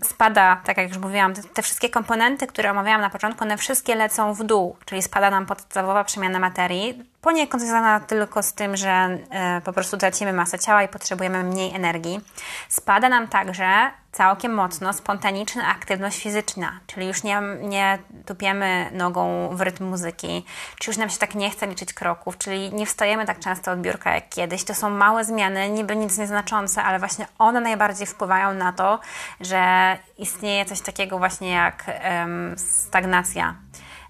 Spada, 0.04 0.62
tak 0.66 0.78
jak 0.78 0.90
już 0.90 0.98
mówiłam, 0.98 1.34
te 1.34 1.62
wszystkie 1.62 1.90
komponenty, 1.90 2.48
które 2.48 2.72
omawiałam 2.72 3.02
na 3.02 3.10
początku, 3.10 3.44
one 3.44 3.58
wszystkie 3.58 3.96
lecą 3.96 4.34
w 4.34 4.44
dół, 4.44 4.78
czyli 4.86 5.02
spada 5.02 5.30
nam 5.30 5.46
podstawowa 5.46 6.04
przemiana 6.04 6.40
materii, 6.40 7.11
poniekąd 7.22 7.64
związana 7.64 8.00
tylko 8.00 8.44
z 8.44 8.54
tym, 8.54 8.78
że 8.78 8.90
e, 8.90 9.62
po 9.66 9.74
prostu 9.74 9.98
tracimy 9.98 10.34
masę 10.34 10.60
ciała 10.60 10.84
i 10.84 10.88
potrzebujemy 10.88 11.44
mniej 11.44 11.76
energii. 11.76 12.22
Spada 12.70 13.10
nam 13.10 13.28
także 13.28 13.92
całkiem 14.12 14.54
mocno 14.54 14.94
spontaniczna 14.94 15.68
aktywność 15.68 16.24
fizyczna, 16.24 16.80
czyli 16.88 17.08
już 17.08 17.24
nie, 17.24 17.42
nie 17.62 18.00
tupiemy 18.26 18.90
nogą 18.94 19.50
w 19.54 19.62
rytm 19.62 19.86
muzyki, 19.86 20.46
czy 20.80 20.90
już 20.90 20.98
nam 20.98 21.10
się 21.10 21.18
tak 21.18 21.36
nie 21.36 21.50
chce 21.50 21.68
liczyć 21.68 21.94
kroków, 21.94 22.38
czyli 22.38 22.74
nie 22.74 22.86
wstajemy 22.86 23.26
tak 23.26 23.40
często 23.40 23.72
od 23.72 23.82
biurka 23.82 24.16
jak 24.16 24.30
kiedyś. 24.30 24.64
To 24.64 24.76
są 24.76 24.90
małe 24.90 25.26
zmiany, 25.26 25.70
niby 25.70 25.96
nic 25.96 26.18
nieznaczące, 26.18 26.84
ale 26.84 27.00
właśnie 27.00 27.28
one 27.40 27.62
najbardziej 27.62 28.08
wpływają 28.08 28.54
na 28.54 28.74
to, 28.74 29.00
że 29.42 29.98
istnieje 30.18 30.66
coś 30.66 30.82
takiego 30.82 31.18
właśnie 31.18 31.52
jak 31.52 31.86
um, 31.88 32.56
stagnacja 32.58 33.56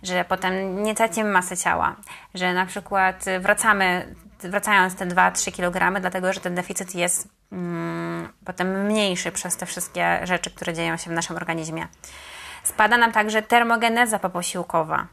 że 0.03 0.25
potem 0.25 0.83
nie 0.83 0.95
tracimy 0.95 1.29
masy 1.29 1.57
ciała, 1.57 1.95
że 2.33 2.53
na 2.53 2.65
przykład 2.65 3.25
wracamy, 3.39 4.15
wracając 4.39 4.95
te 4.95 5.05
2-3 5.05 5.51
kg, 5.51 6.01
dlatego 6.01 6.33
że 6.33 6.39
ten 6.39 6.55
deficyt 6.55 6.95
jest 6.95 7.27
mm, 7.51 8.29
potem 8.45 8.85
mniejszy 8.85 9.31
przez 9.31 9.57
te 9.57 9.65
wszystkie 9.65 10.19
rzeczy, 10.23 10.51
które 10.51 10.73
dzieją 10.73 10.97
się 10.97 11.09
w 11.09 11.13
naszym 11.13 11.35
organizmie. 11.35 11.87
Spada 12.63 12.97
nam 12.97 13.11
także 13.11 13.41
termogeneza 13.41 14.19
poposiłkowa 14.19 15.07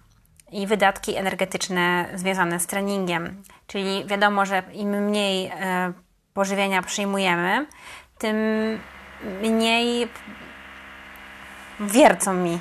i 0.53 0.67
wydatki 0.67 1.17
energetyczne 1.17 2.09
związane 2.15 2.61
z 2.61 2.67
treningiem, 2.67 3.43
czyli 3.67 4.05
wiadomo, 4.07 4.47
że 4.47 4.63
im 4.73 5.05
mniej 5.05 5.47
e, 5.47 5.93
pożywienia 6.35 6.83
przyjmujemy, 6.83 7.67
tym 8.19 8.37
mniej 9.43 10.09
wiercą 11.81 12.35
mi. 12.35 12.59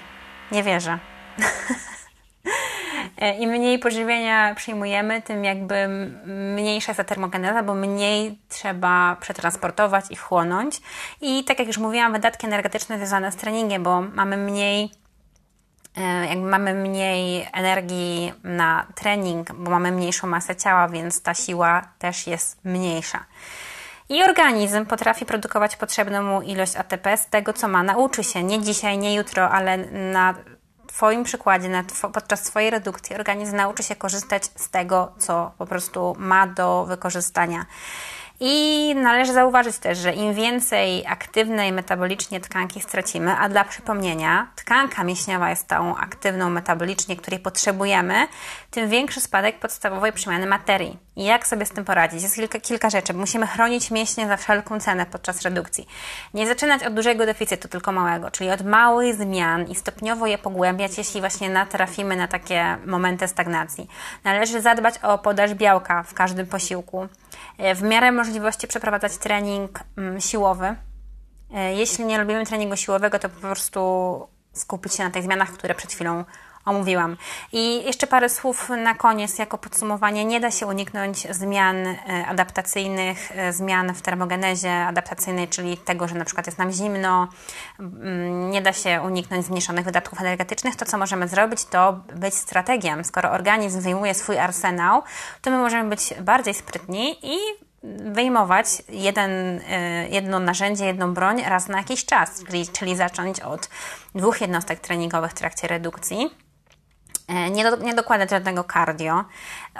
Nie 0.51 0.63
wierzę. 0.63 0.99
E, 3.17 3.38
Im 3.38 3.49
mniej 3.49 3.80
pożywienia 3.80 4.56
przyjmujemy, 4.56 5.21
tym 5.21 5.43
jakby 5.43 5.88
mniejsza 6.25 6.91
jest 6.91 6.97
ta 6.97 7.03
termogeneza, 7.03 7.63
bo 7.63 7.73
mniej 7.73 8.39
trzeba 8.49 9.17
przetransportować 9.21 10.06
i 10.10 10.15
wchłonąć. 10.15 10.82
I 11.21 11.43
tak 11.43 11.60
jak 11.60 11.67
już 11.67 11.77
mówiłam, 11.77 12.13
wydatki 12.13 12.47
energetyczne 12.47 12.97
związane 12.97 13.32
z 13.32 13.36
treningiem, 13.36 13.84
bo 13.84 14.01
mamy 14.01 14.38
mniej 14.38 14.91
e, 15.97 16.27
jakby 16.27 16.49
mamy 16.49 16.73
mniej 16.73 17.47
energii 17.53 18.34
na 18.43 18.88
trening, 18.95 19.53
bo 19.53 19.71
mamy 19.71 19.91
mniejszą 19.91 20.27
masę 20.27 20.56
ciała, 20.56 20.89
więc 20.89 21.21
ta 21.21 21.34
siła 21.34 21.82
też 21.99 22.27
jest 22.27 22.65
mniejsza. 22.65 23.25
I 24.10 24.23
organizm 24.23 24.86
potrafi 24.86 25.25
produkować 25.25 25.75
potrzebną 25.75 26.23
mu 26.23 26.41
ilość 26.41 26.75
ATP 26.75 27.17
z 27.17 27.27
tego, 27.27 27.53
co 27.53 27.67
ma. 27.67 27.84
Nauczy 27.84 28.23
się 28.23 28.43
nie 28.43 28.62
dzisiaj, 28.62 28.97
nie 28.97 29.15
jutro, 29.15 29.49
ale 29.49 29.77
na 30.12 30.36
Twoim 30.97 31.23
przykładzie, 31.23 31.69
na 31.69 31.83
podczas 32.13 32.41
Twojej 32.41 32.69
redukcji, 32.69 33.15
organizm 33.15 33.55
nauczy 33.55 33.83
się 33.83 33.95
korzystać 33.95 34.43
z 34.55 34.69
tego, 34.69 35.12
co 35.17 35.51
po 35.57 35.65
prostu 35.65 36.15
ma 36.19 36.47
do 36.47 36.86
wykorzystania. 36.86 37.65
I 38.39 38.95
należy 38.95 39.34
zauważyć 39.34 39.78
też, 39.78 39.97
że 39.97 40.13
im 40.13 40.34
więcej 40.34 41.06
aktywnej 41.08 41.71
metabolicznie 41.71 42.39
tkanki 42.39 42.82
stracimy, 42.82 43.36
a 43.39 43.50
dla 43.50 43.63
przypomnienia, 43.63 44.47
tkanka 44.56 45.04
mięśniowa 45.04 45.50
jest 45.50 45.67
tą 45.67 45.97
aktywną 45.97 46.50
metabolicznie, 46.50 47.15
której 47.15 47.39
potrzebujemy, 47.39 48.28
tym 48.71 48.89
większy 48.89 49.21
spadek 49.21 49.60
podstawowej 49.60 50.13
przemiany 50.13 50.45
materii. 50.45 50.97
I 51.15 51.23
jak 51.23 51.47
sobie 51.47 51.65
z 51.65 51.69
tym 51.69 51.86
poradzić? 51.86 52.23
Jest 52.23 52.36
kilka, 52.36 52.60
kilka 52.60 52.89
rzeczy. 52.89 53.13
Musimy 53.13 53.47
chronić 53.47 53.91
mięśnie 53.91 54.28
za 54.28 54.38
wszelką 54.38 54.80
cenę 54.80 55.06
podczas 55.06 55.41
redukcji. 55.41 55.88
Nie 56.34 56.47
zaczynać 56.47 56.84
od 56.84 56.93
dużego 56.93 57.26
deficytu, 57.26 57.67
tylko 57.67 57.91
małego, 57.91 58.32
czyli 58.32 58.50
od 58.50 58.62
małych 58.62 59.15
zmian 59.15 59.67
i 59.67 59.76
stopniowo 59.76 60.28
je 60.28 60.38
pogłębiać, 60.38 60.97
jeśli 60.97 61.19
właśnie 61.19 61.50
natrafimy 61.50 62.15
na 62.15 62.28
takie 62.28 62.78
momenty 62.86 63.28
stagnacji. 63.28 63.88
Należy 64.23 64.62
zadbać 64.62 64.97
o 64.97 65.17
podaż 65.17 65.54
białka 65.54 66.04
w 66.04 66.13
każdym 66.13 66.47
posiłku. 66.47 67.08
E, 67.58 67.76
w 67.76 67.82
miarę 67.84 68.12
możliwości 68.27 68.67
przeprowadzać 68.67 69.17
trening 69.17 69.79
mm, 69.97 70.21
siłowy. 70.21 70.75
E, 71.53 71.73
jeśli 71.73 72.05
nie 72.05 72.17
lubimy 72.17 72.45
treningu 72.45 72.75
siłowego, 72.75 73.19
to 73.19 73.29
po 73.29 73.41
prostu 73.41 74.27
skupić 74.53 74.93
się 74.93 75.03
na 75.03 75.11
tych 75.11 75.23
zmianach, 75.23 75.51
które 75.51 75.75
przed 75.75 75.91
chwilą 75.91 76.25
omówiłam. 76.65 77.17
I 77.51 77.83
jeszcze 77.83 78.07
parę 78.07 78.29
słów 78.29 78.69
na 78.69 78.95
koniec, 78.95 79.39
jako 79.39 79.57
podsumowanie. 79.57 80.25
Nie 80.25 80.39
da 80.39 80.51
się 80.51 80.67
uniknąć 80.67 81.27
zmian 81.35 81.75
e, 81.75 81.97
adaptacyjnych, 82.27 83.31
zmian 83.51 83.93
w 83.93 84.01
termogenezie 84.01 84.73
adaptacyjnej, 84.73 85.47
czyli 85.47 85.77
tego, 85.77 86.07
że 86.07 86.15
na 86.15 86.25
przykład 86.25 86.45
jest 86.45 86.57
nam 86.57 86.71
zimno. 86.71 87.27
Mm, 87.79 88.51
nie 88.51 88.61
da 88.61 88.73
się 88.73 89.01
uniknąć 89.01 89.45
zmniejszonych 89.45 89.85
wydatków 89.85 90.21
energetycznych. 90.21 90.75
To, 90.75 90.85
co 90.85 90.97
możemy 90.97 91.27
zrobić, 91.27 91.65
to 91.65 91.99
być 92.15 92.33
strategiem. 92.33 93.03
Skoro 93.03 93.31
organizm 93.31 93.81
wyjmuje 93.81 94.13
swój 94.13 94.37
arsenał, 94.37 95.03
to 95.41 95.51
my 95.51 95.57
możemy 95.57 95.89
być 95.89 96.13
bardziej 96.21 96.53
sprytni 96.53 97.17
i 97.23 97.66
wyjmować 97.95 98.67
jeden, 98.89 99.62
e, 99.69 100.08
jedno 100.08 100.39
narzędzie, 100.39 100.86
jedną 100.86 101.13
broń 101.13 101.41
raz 101.41 101.67
na 101.67 101.78
jakiś 101.78 102.06
czas, 102.06 102.43
czyli, 102.43 102.67
czyli 102.67 102.95
zacząć 102.95 103.39
od 103.39 103.69
dwóch 104.15 104.41
jednostek 104.41 104.80
treningowych 104.80 105.32
w 105.32 105.34
trakcie 105.34 105.67
redukcji. 105.67 106.30
E, 107.28 107.50
nie, 107.50 107.71
do, 107.71 107.78
nie 107.78 107.93
dokładać 107.93 108.30
żadnego 108.30 108.63
cardio, 108.63 109.26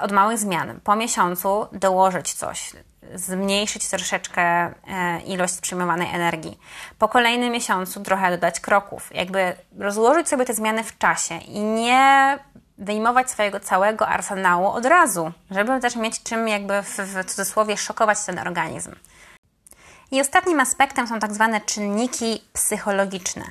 od 0.00 0.12
małych 0.12 0.38
zmian. 0.38 0.80
Po 0.84 0.96
miesiącu 0.96 1.66
dołożyć 1.72 2.32
coś, 2.32 2.72
zmniejszyć 3.14 3.88
troszeczkę 3.88 4.42
e, 4.42 4.72
ilość 5.26 5.60
przyjmowanej 5.60 6.14
energii. 6.14 6.58
Po 6.98 7.08
kolejnym 7.08 7.52
miesiącu 7.52 8.02
trochę 8.02 8.30
dodać 8.30 8.60
kroków. 8.60 9.10
Jakby 9.14 9.54
rozłożyć 9.78 10.28
sobie 10.28 10.44
te 10.44 10.54
zmiany 10.54 10.84
w 10.84 10.98
czasie 10.98 11.38
i 11.38 11.60
nie 11.60 12.38
wyjmować 12.78 13.30
swojego 13.30 13.60
całego 13.60 14.08
arsenału 14.08 14.66
od 14.66 14.86
razu, 14.86 15.32
żeby 15.50 15.80
też 15.80 15.96
mieć 15.96 16.22
czym 16.22 16.48
jakby 16.48 16.82
w, 16.82 16.96
w 16.98 17.24
cudzysłowie 17.24 17.76
szokować 17.76 18.24
ten 18.24 18.38
organizm. 18.38 18.94
I 20.10 20.20
ostatnim 20.20 20.60
aspektem 20.60 21.06
są 21.06 21.18
tak 21.18 21.34
zwane 21.34 21.60
czynniki 21.60 22.42
psychologiczne. 22.52 23.44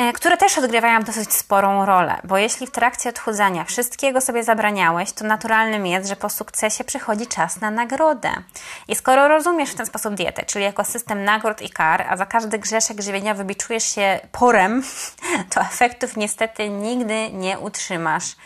E, 0.00 0.12
które 0.12 0.36
też 0.36 0.58
odgrywają 0.58 1.02
dosyć 1.02 1.32
sporą 1.32 1.86
rolę, 1.86 2.20
bo 2.24 2.38
jeśli 2.38 2.66
w 2.66 2.70
trakcie 2.70 3.08
odchudzania 3.08 3.64
wszystkiego 3.64 4.20
sobie 4.20 4.44
zabraniałeś, 4.44 5.12
to 5.12 5.24
naturalnym 5.24 5.86
jest, 5.86 6.08
że 6.08 6.16
po 6.16 6.28
sukcesie 6.30 6.84
przychodzi 6.84 7.26
czas 7.26 7.60
na 7.60 7.70
nagrodę. 7.70 8.30
I 8.88 8.94
skoro 8.94 9.28
rozumiesz 9.28 9.70
w 9.70 9.74
ten 9.74 9.86
sposób 9.86 10.14
dietę, 10.14 10.42
czyli 10.46 10.64
jako 10.64 10.84
system 10.84 11.24
nagród 11.24 11.62
i 11.62 11.70
kar, 11.70 12.06
a 12.08 12.16
za 12.16 12.26
każdy 12.26 12.58
grzeszek 12.58 13.00
żywieniowy 13.00 13.44
biczujesz 13.44 13.84
się 13.84 14.20
porem, 14.32 14.82
to 15.54 15.60
efektów 15.60 16.16
niestety 16.16 16.68
nigdy 16.68 17.30
nie 17.32 17.58
utrzymasz. 17.58 18.36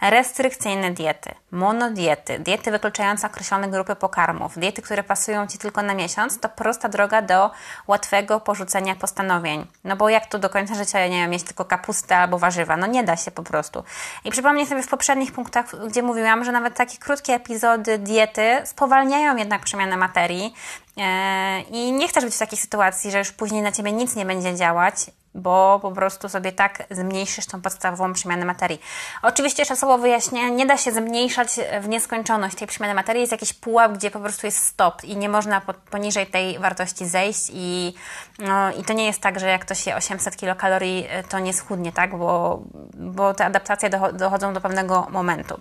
Restrykcyjne 0.00 0.90
diety, 0.90 1.30
monodiety, 1.50 2.38
diety 2.38 2.70
wykluczające 2.70 3.26
określone 3.26 3.68
grupy 3.68 3.96
pokarmów, 3.96 4.58
diety, 4.58 4.82
które 4.82 5.02
pasują 5.02 5.46
Ci 5.46 5.58
tylko 5.58 5.82
na 5.82 5.94
miesiąc, 5.94 6.40
to 6.40 6.48
prosta 6.48 6.88
droga 6.88 7.22
do 7.22 7.50
łatwego 7.86 8.40
porzucenia 8.40 8.94
postanowień. 8.94 9.66
No 9.84 9.96
bo 9.96 10.08
jak 10.08 10.26
tu 10.26 10.38
do 10.38 10.50
końca 10.50 10.74
życia 10.74 11.03
nie 11.10 11.16
wiem, 11.16 11.30
mieć 11.30 11.42
tylko 11.42 11.64
kapustę 11.64 12.16
albo 12.16 12.38
warzywa. 12.38 12.76
No 12.76 12.86
nie 12.86 13.04
da 13.04 13.16
się 13.16 13.30
po 13.30 13.42
prostu. 13.42 13.84
I 14.24 14.30
przypomnę 14.30 14.66
sobie 14.66 14.82
w 14.82 14.88
poprzednich 14.88 15.32
punktach, 15.32 15.86
gdzie 15.88 16.02
mówiłam, 16.02 16.44
że 16.44 16.52
nawet 16.52 16.74
takie 16.74 16.98
krótkie 16.98 17.34
epizody 17.34 17.98
diety 17.98 18.62
spowalniają 18.64 19.36
jednak 19.36 19.62
przemianę 19.62 19.96
materii. 19.96 20.54
E, 20.96 21.60
I 21.60 21.92
nie 21.92 22.08
chcesz 22.08 22.24
być 22.24 22.34
w 22.34 22.38
takiej 22.38 22.58
sytuacji, 22.58 23.10
że 23.10 23.18
już 23.18 23.32
później 23.32 23.62
na 23.62 23.72
ciebie 23.72 23.92
nic 23.92 24.16
nie 24.16 24.26
będzie 24.26 24.54
działać 24.54 24.94
bo 25.34 25.78
po 25.82 25.92
prostu 25.92 26.28
sobie 26.28 26.52
tak 26.52 26.82
zmniejszysz 26.90 27.46
tą 27.46 27.60
podstawową 27.60 28.12
przemianę 28.12 28.44
materii. 28.44 28.80
Oczywiście 29.22 29.64
słowo 29.76 29.98
wyjaśnię, 29.98 30.50
nie 30.50 30.66
da 30.66 30.76
się 30.76 30.92
zmniejszać 30.92 31.48
w 31.80 31.88
nieskończoność 31.88 32.56
tej 32.56 32.68
przemiany 32.68 32.94
materii, 32.94 33.20
jest 33.20 33.32
jakiś 33.32 33.52
pułap, 33.52 33.92
gdzie 33.92 34.10
po 34.10 34.20
prostu 34.20 34.46
jest 34.46 34.66
stop 34.66 35.04
i 35.04 35.16
nie 35.16 35.28
można 35.28 35.62
poniżej 35.90 36.26
tej 36.26 36.58
wartości 36.58 37.06
zejść 37.06 37.50
i, 37.52 37.94
no, 38.38 38.72
i 38.72 38.84
to 38.84 38.92
nie 38.92 39.06
jest 39.06 39.20
tak, 39.20 39.40
że 39.40 39.46
jak 39.46 39.64
ktoś 39.64 39.86
je 39.86 39.96
800 39.96 40.36
kilokalorii, 40.36 41.08
to 41.28 41.38
nie 41.38 41.52
schudnie, 41.52 41.92
tak, 41.92 42.18
bo, 42.18 42.62
bo 42.94 43.34
te 43.34 43.44
adaptacje 43.44 43.90
dochodzą 44.12 44.54
do 44.54 44.60
pewnego 44.60 45.06
momentu. 45.10 45.60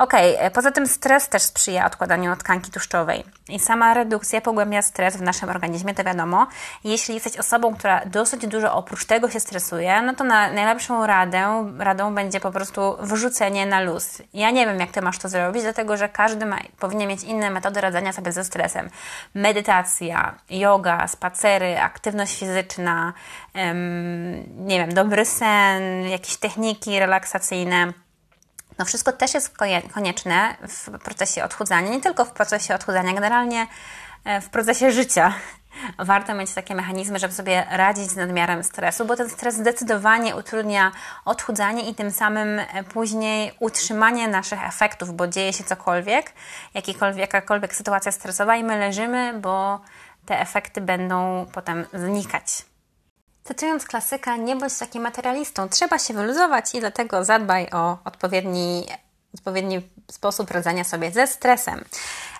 Ok, 0.00 0.14
e, 0.14 0.50
poza 0.50 0.70
tym 0.70 0.86
stres 0.86 1.28
też 1.28 1.42
sprzyja 1.42 1.86
odkładaniu 1.86 2.36
tkanki 2.36 2.70
tłuszczowej 2.70 3.24
i 3.48 3.58
sama 3.58 3.94
redukcja 3.94 4.40
pogłębia 4.40 4.82
stres 4.82 5.16
w 5.16 5.22
naszym 5.22 5.48
organizmie, 5.48 5.94
to 5.94 6.04
wiadomo. 6.04 6.46
Jeśli 6.84 7.14
jesteś 7.14 7.36
osobą, 7.36 7.74
która 7.74 8.06
dosyć 8.06 8.46
dużo 8.46 8.74
oprócz 8.74 9.04
tego 9.04 9.30
się 9.30 9.40
stresuje, 9.40 10.02
no 10.02 10.14
to 10.14 10.24
na 10.24 10.52
najlepszą 10.52 11.06
radę, 11.06 11.72
radą 11.78 12.14
będzie 12.14 12.40
po 12.40 12.50
prostu 12.50 12.96
wrzucenie 13.00 13.66
na 13.66 13.80
luz. 13.80 14.22
Ja 14.34 14.50
nie 14.50 14.66
wiem, 14.66 14.80
jak 14.80 14.90
Ty 14.90 15.02
masz 15.02 15.18
to 15.18 15.28
zrobić, 15.28 15.62
dlatego 15.62 15.96
że 15.96 16.08
każdy 16.08 16.46
ma, 16.46 16.58
powinien 16.78 17.08
mieć 17.08 17.22
inne 17.22 17.50
metody 17.50 17.80
radzenia 17.80 18.12
sobie 18.12 18.32
ze 18.32 18.44
stresem. 18.44 18.90
Medytacja, 19.34 20.34
yoga, 20.50 21.08
spacery, 21.08 21.80
aktywność 21.80 22.38
fizyczna, 22.38 23.12
nie 24.56 24.78
wiem, 24.78 24.94
dobry 24.94 25.24
sen, 25.24 26.02
jakieś 26.08 26.36
techniki 26.36 26.98
relaksacyjne. 26.98 27.92
No 28.80 28.86
wszystko 28.86 29.12
też 29.12 29.34
jest 29.34 29.56
konieczne 29.94 30.56
w 30.68 30.98
procesie 30.98 31.44
odchudzania, 31.44 31.90
nie 31.90 32.00
tylko 32.00 32.24
w 32.24 32.30
procesie 32.30 32.74
odchudzania, 32.74 33.12
generalnie 33.12 33.66
e, 34.24 34.40
w 34.40 34.48
procesie 34.48 34.92
życia. 34.92 35.34
Warto 35.98 36.34
mieć 36.34 36.54
takie 36.54 36.74
mechanizmy, 36.74 37.18
żeby 37.18 37.34
sobie 37.34 37.66
radzić 37.70 38.10
z 38.10 38.16
nadmiarem 38.16 38.64
stresu, 38.64 39.04
bo 39.04 39.16
ten 39.16 39.30
stres 39.30 39.54
zdecydowanie 39.54 40.36
utrudnia 40.36 40.92
odchudzanie 41.24 41.88
i 41.90 41.94
tym 41.94 42.10
samym 42.10 42.58
e, 42.58 42.84
później 42.84 43.52
utrzymanie 43.58 44.28
naszych 44.28 44.64
efektów, 44.64 45.16
bo 45.16 45.26
dzieje 45.26 45.52
się 45.52 45.64
cokolwiek, 45.64 46.32
jakakolwiek 47.16 47.74
sytuacja 47.74 48.12
stresowa 48.12 48.56
i 48.56 48.64
my 48.64 48.78
leżymy, 48.78 49.34
bo 49.40 49.80
te 50.26 50.40
efekty 50.40 50.80
będą 50.80 51.46
potem 51.52 51.86
znikać. 51.92 52.69
Cytując 53.50 53.84
klasyka, 53.84 54.36
nie 54.36 54.56
bądź 54.56 54.78
takim 54.78 55.02
materialistą, 55.02 55.68
trzeba 55.68 55.98
się 55.98 56.14
wyluzować 56.14 56.74
i 56.74 56.80
dlatego 56.80 57.24
zadbaj 57.24 57.68
o 57.72 57.98
odpowiedni, 58.04 58.86
odpowiedni 59.34 59.80
sposób 60.10 60.50
radzenia 60.50 60.84
sobie 60.84 61.10
ze 61.10 61.26
stresem. 61.26 61.84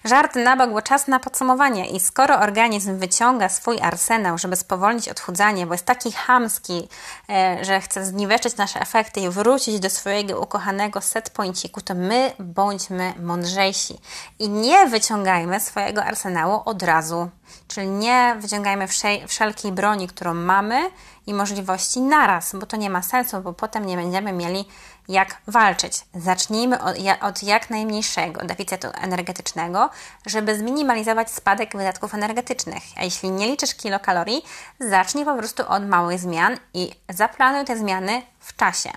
Żart 0.04 0.36
na 0.36 0.56
bok, 0.56 0.70
bo 0.72 0.82
czas 0.82 1.08
na 1.08 1.20
podsumowanie. 1.20 1.90
I 1.90 2.00
skoro 2.00 2.38
organizm 2.38 2.98
wyciąga 2.98 3.48
swój 3.48 3.80
arsenał, 3.80 4.38
żeby 4.38 4.56
spowolnić 4.56 5.08
odchudzanie, 5.08 5.66
bo 5.66 5.74
jest 5.74 5.86
taki 5.86 6.12
chamski, 6.12 6.88
e, 7.28 7.64
że 7.64 7.80
chce 7.80 8.04
zniweczyć 8.04 8.56
nasze 8.56 8.80
efekty 8.80 9.20
i 9.20 9.28
wrócić 9.28 9.80
do 9.80 9.90
swojego 9.90 10.40
ukochanego 10.40 11.00
set 11.00 11.30
pointiku, 11.30 11.80
to 11.80 11.94
my 11.94 12.32
bądźmy 12.38 13.14
mądrzejsi 13.22 13.98
i 14.38 14.48
nie 14.48 14.86
wyciągajmy 14.86 15.60
swojego 15.60 16.04
arsenału 16.04 16.62
od 16.64 16.82
razu. 16.82 17.30
Czyli 17.68 17.88
nie 17.88 18.36
wyciągajmy 18.40 18.88
wszelkiej 19.26 19.72
broni, 19.72 20.08
którą 20.08 20.34
mamy 20.34 20.90
i 21.26 21.34
możliwości 21.34 22.00
naraz, 22.00 22.54
bo 22.54 22.66
to 22.66 22.76
nie 22.76 22.90
ma 22.90 23.02
sensu, 23.02 23.40
bo 23.40 23.52
potem 23.52 23.86
nie 23.86 23.96
będziemy 23.96 24.32
mieli 24.32 24.64
jak 25.11 25.37
walczyć. 25.46 26.05
Zacznijmy 26.14 26.83
od, 26.83 26.96
od 27.20 27.42
jak 27.42 27.70
najmniejszego 27.70 28.44
deficytu 28.44 28.88
energetycznego, 29.01 29.90
żeby 30.27 30.59
zminimalizować 30.59 31.31
spadek 31.31 31.77
wydatków 31.77 32.14
energetycznych. 32.14 32.83
A 32.96 33.05
jeśli 33.05 33.31
nie 33.31 33.46
liczysz 33.46 33.75
kilokalorii, 33.75 34.42
zacznij 34.81 35.25
po 35.25 35.37
prostu 35.37 35.68
od 35.68 35.88
małych 35.88 36.18
zmian 36.18 36.57
i 36.75 36.90
zaplanuj 37.09 37.64
te 37.64 37.77
zmiany 37.77 38.23
w 38.40 38.57
czasie. 38.57 38.90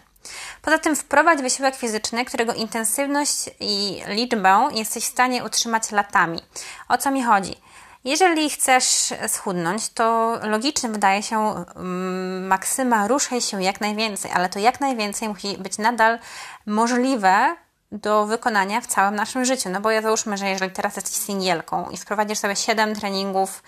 Poza 0.62 0.78
tym 0.78 0.96
wprowadź 0.96 1.42
wysiłek 1.42 1.76
fizyczny, 1.76 2.26
którego 2.26 2.54
intensywność 2.54 3.50
i 3.60 4.02
liczbę 4.08 4.70
jesteś 4.74 5.04
w 5.04 5.12
stanie 5.12 5.44
utrzymać 5.44 5.92
latami. 5.92 6.42
O 6.90 6.98
co 6.98 7.12
mi 7.12 7.24
chodzi? 7.24 7.56
Jeżeli 8.04 8.50
chcesz 8.50 9.14
schudnąć, 9.28 9.90
to 9.90 10.38
logiczne 10.42 10.90
wydaje 10.90 11.24
się 11.24 11.66
mm, 11.76 12.48
maksyma 12.48 13.08
ruszaj 13.08 13.42
się 13.42 13.64
jak 13.64 13.82
najwięcej, 13.82 14.32
ale 14.32 14.50
to 14.50 14.60
jak 14.60 14.80
najwięcej 14.82 15.30
musi 15.30 15.58
być 15.58 15.78
nadal 15.78 16.20
możliwe 16.66 17.56
do 17.92 18.26
wykonania 18.26 18.82
w 18.82 18.88
całym 18.88 19.16
naszym 19.16 19.46
życiu. 19.46 19.70
No 19.70 19.82
bo 19.82 19.92
ja 19.92 20.02
załóżmy, 20.02 20.38
że 20.38 20.50
jeżeli 20.50 20.72
teraz 20.72 20.96
jesteś 20.96 21.16
singielką 21.16 21.90
i 21.90 21.98
wprowadzisz 21.98 22.40
sobie 22.40 22.56
7 22.56 22.96
treningów 22.96 23.64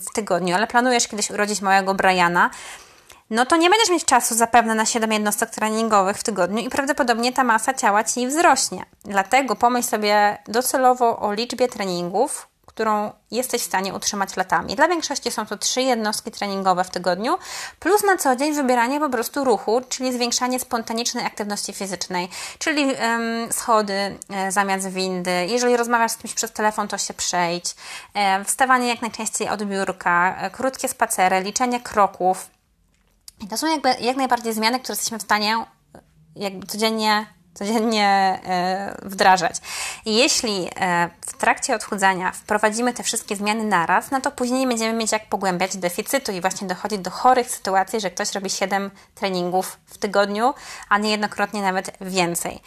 w 0.00 0.06
tygodniu, 0.14 0.54
ale 0.54 0.66
planujesz 0.66 1.08
kiedyś 1.08 1.30
urodzić 1.30 1.60
małego 1.60 1.94
Briana, 1.94 2.50
no 3.30 3.46
to 3.46 3.56
nie 3.56 3.70
będziesz 3.70 3.90
mieć 3.90 4.04
czasu 4.04 4.34
zapewne 4.34 4.74
na 4.74 4.86
7 4.86 5.12
jednostek 5.12 5.50
treningowych 5.50 6.16
w 6.16 6.22
tygodniu 6.22 6.58
i 6.58 6.70
prawdopodobnie 6.70 7.32
ta 7.32 7.44
masa 7.44 7.74
ciała 7.74 8.04
ci 8.04 8.26
wzrośnie. 8.26 8.84
Dlatego 9.04 9.56
pomyśl 9.56 9.88
sobie 9.88 10.38
docelowo 10.48 11.18
o 11.18 11.32
liczbie 11.32 11.68
treningów, 11.68 12.48
którą 12.74 13.12
jesteś 13.30 13.62
w 13.62 13.64
stanie 13.64 13.94
utrzymać 13.94 14.36
latami. 14.36 14.76
Dla 14.76 14.88
większości 14.88 15.30
są 15.30 15.46
to 15.46 15.56
trzy 15.56 15.82
jednostki 15.82 16.30
treningowe 16.30 16.84
w 16.84 16.90
tygodniu, 16.90 17.38
plus 17.80 18.02
na 18.04 18.16
co 18.16 18.36
dzień 18.36 18.54
wybieranie 18.54 19.00
po 19.00 19.10
prostu 19.10 19.44
ruchu, 19.44 19.80
czyli 19.88 20.12
zwiększanie 20.12 20.60
spontanicznej 20.60 21.26
aktywności 21.26 21.72
fizycznej, 21.72 22.28
czyli 22.58 22.84
um, 22.84 23.52
schody 23.52 24.18
e, 24.30 24.52
zamiast 24.52 24.88
windy. 24.88 25.46
Jeżeli 25.48 25.76
rozmawiasz 25.76 26.12
z 26.12 26.16
kimś 26.16 26.34
przez 26.34 26.52
telefon, 26.52 26.88
to 26.88 26.98
się 26.98 27.14
przejdź. 27.14 27.74
E, 28.14 28.44
wstawanie 28.44 28.88
jak 28.88 29.02
najczęściej 29.02 29.48
od 29.48 29.62
biurka, 29.64 30.36
e, 30.38 30.50
krótkie 30.50 30.88
spacery, 30.88 31.40
liczenie 31.40 31.80
kroków. 31.80 32.50
I 33.40 33.48
to 33.48 33.56
są 33.56 33.66
jakby 33.66 33.88
jak 34.00 34.16
najbardziej 34.16 34.52
zmiany, 34.52 34.80
które 34.80 34.92
jesteśmy 34.92 35.18
w 35.18 35.22
stanie 35.22 35.66
jakby 36.36 36.66
codziennie 36.66 37.26
codziennie 37.54 38.40
e, 38.44 38.96
wdrażać. 39.02 39.56
Jeśli 40.06 40.68
e, 40.76 41.10
w 41.26 41.36
trakcie 41.36 41.74
odchudzania 41.74 42.32
wprowadzimy 42.32 42.92
te 42.92 43.02
wszystkie 43.02 43.36
zmiany 43.36 43.64
naraz, 43.64 44.10
no 44.10 44.20
to 44.20 44.30
później 44.30 44.66
będziemy 44.66 44.98
mieć 44.98 45.12
jak 45.12 45.28
pogłębiać 45.28 45.76
deficytu 45.76 46.32
i 46.32 46.40
właśnie 46.40 46.68
dochodzić 46.68 46.98
do 46.98 47.10
chorych 47.10 47.50
sytuacji, 47.50 48.00
że 48.00 48.10
ktoś 48.10 48.32
robi 48.32 48.50
7 48.50 48.90
treningów 49.14 49.78
w 49.86 49.98
tygodniu, 49.98 50.54
a 50.88 50.98
niejednokrotnie 50.98 51.62
nawet 51.62 51.90
więcej. 52.00 52.60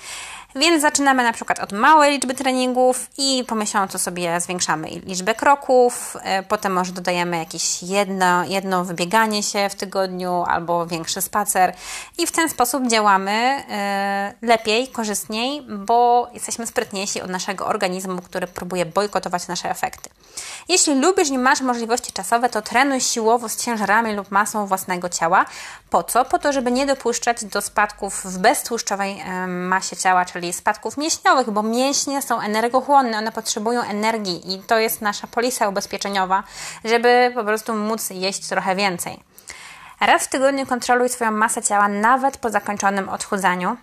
Więc 0.55 0.81
zaczynamy 0.81 1.23
na 1.23 1.33
przykład 1.33 1.59
od 1.59 1.71
małej 1.71 2.11
liczby 2.11 2.33
treningów 2.33 3.09
i 3.17 3.43
po 3.47 3.55
miesiącu 3.55 3.99
sobie 3.99 4.41
zwiększamy 4.41 4.87
liczbę 4.87 5.35
kroków, 5.35 6.17
e, 6.23 6.43
potem 6.43 6.73
może 6.73 6.91
dodajemy 6.91 7.37
jakieś 7.37 7.83
jedno, 7.83 8.43
jedno 8.43 8.85
wybieganie 8.85 9.43
się 9.43 9.69
w 9.69 9.75
tygodniu 9.75 10.43
albo 10.47 10.85
większy 10.85 11.21
spacer 11.21 11.73
i 12.17 12.27
w 12.27 12.31
ten 12.31 12.49
sposób 12.49 12.87
działamy 12.87 13.31
e, 13.31 14.33
lepiej, 14.41 14.87
korzystniej, 14.87 15.61
bo 15.61 16.27
jesteśmy 16.33 16.67
sprytniejsi 16.67 17.21
od 17.21 17.29
naszego 17.29 17.67
organizmu, 17.67 18.21
który 18.21 18.47
próbuje 18.47 18.85
bojkotować 18.85 19.47
nasze 19.47 19.69
efekty. 19.69 20.09
Jeśli 20.69 20.95
lubisz 20.95 21.29
i 21.29 21.37
masz 21.37 21.61
możliwości 21.61 22.13
czasowe, 22.13 22.49
to 22.49 22.61
trenuj 22.61 23.01
siłowo 23.01 23.49
z 23.49 23.55
ciężarami 23.57 24.13
lub 24.13 24.31
masą 24.31 24.67
własnego 24.67 25.09
ciała. 25.09 25.45
Po 25.89 26.03
co? 26.03 26.25
Po 26.25 26.39
to, 26.39 26.53
żeby 26.53 26.71
nie 26.71 26.85
dopuszczać 26.85 27.45
do 27.45 27.61
spadków 27.61 28.21
w 28.25 28.37
beztłuszczowej 28.37 29.19
e, 29.19 29.47
masie 29.47 29.95
ciała, 29.95 30.25
czyli 30.25 30.44
spadków 30.53 30.97
mięśniowych, 30.97 31.51
bo 31.51 31.63
mięśnie 31.63 32.21
są 32.21 32.41
energochłonne, 32.41 33.17
one 33.17 33.31
potrzebują 33.31 33.81
energii 33.81 34.53
i 34.53 34.59
to 34.59 34.79
jest 34.79 35.01
nasza 35.01 35.27
polisa 35.27 35.69
ubezpieczeniowa, 35.69 36.43
żeby 36.83 37.31
po 37.35 37.43
prostu 37.43 37.73
móc 37.73 38.09
jeść 38.09 38.47
trochę 38.47 38.75
więcej. 38.75 39.23
Raz 39.99 40.23
w 40.23 40.29
tygodniu 40.29 40.65
kontroluj 40.65 41.09
swoją 41.09 41.31
masę 41.31 41.61
ciała 41.61 41.87
nawet 41.87 42.37
po 42.37 42.49
zakończonym 42.49 43.09
odchudzaniu. 43.09 43.77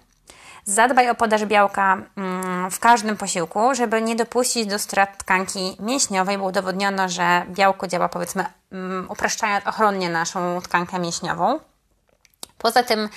Zadbaj 0.64 1.10
o 1.10 1.14
podaż 1.14 1.44
białka 1.44 1.98
mm, 2.16 2.70
w 2.70 2.80
każdym 2.80 3.16
posiłku, 3.16 3.74
żeby 3.74 4.02
nie 4.02 4.16
dopuścić 4.16 4.66
do 4.66 4.78
strat 4.78 5.18
tkanki 5.18 5.76
mięśniowej, 5.80 6.38
bo 6.38 6.44
udowodniono, 6.44 7.08
że 7.08 7.46
białko 7.48 7.88
działa 7.88 8.08
powiedzmy 8.08 8.44
mm, 8.72 9.10
upraszczając 9.10 9.66
ochronnie 9.66 10.10
naszą 10.10 10.60
tkankę 10.60 10.98
mięśniową. 10.98 11.60
Poza 12.58 12.82
tym 12.82 13.08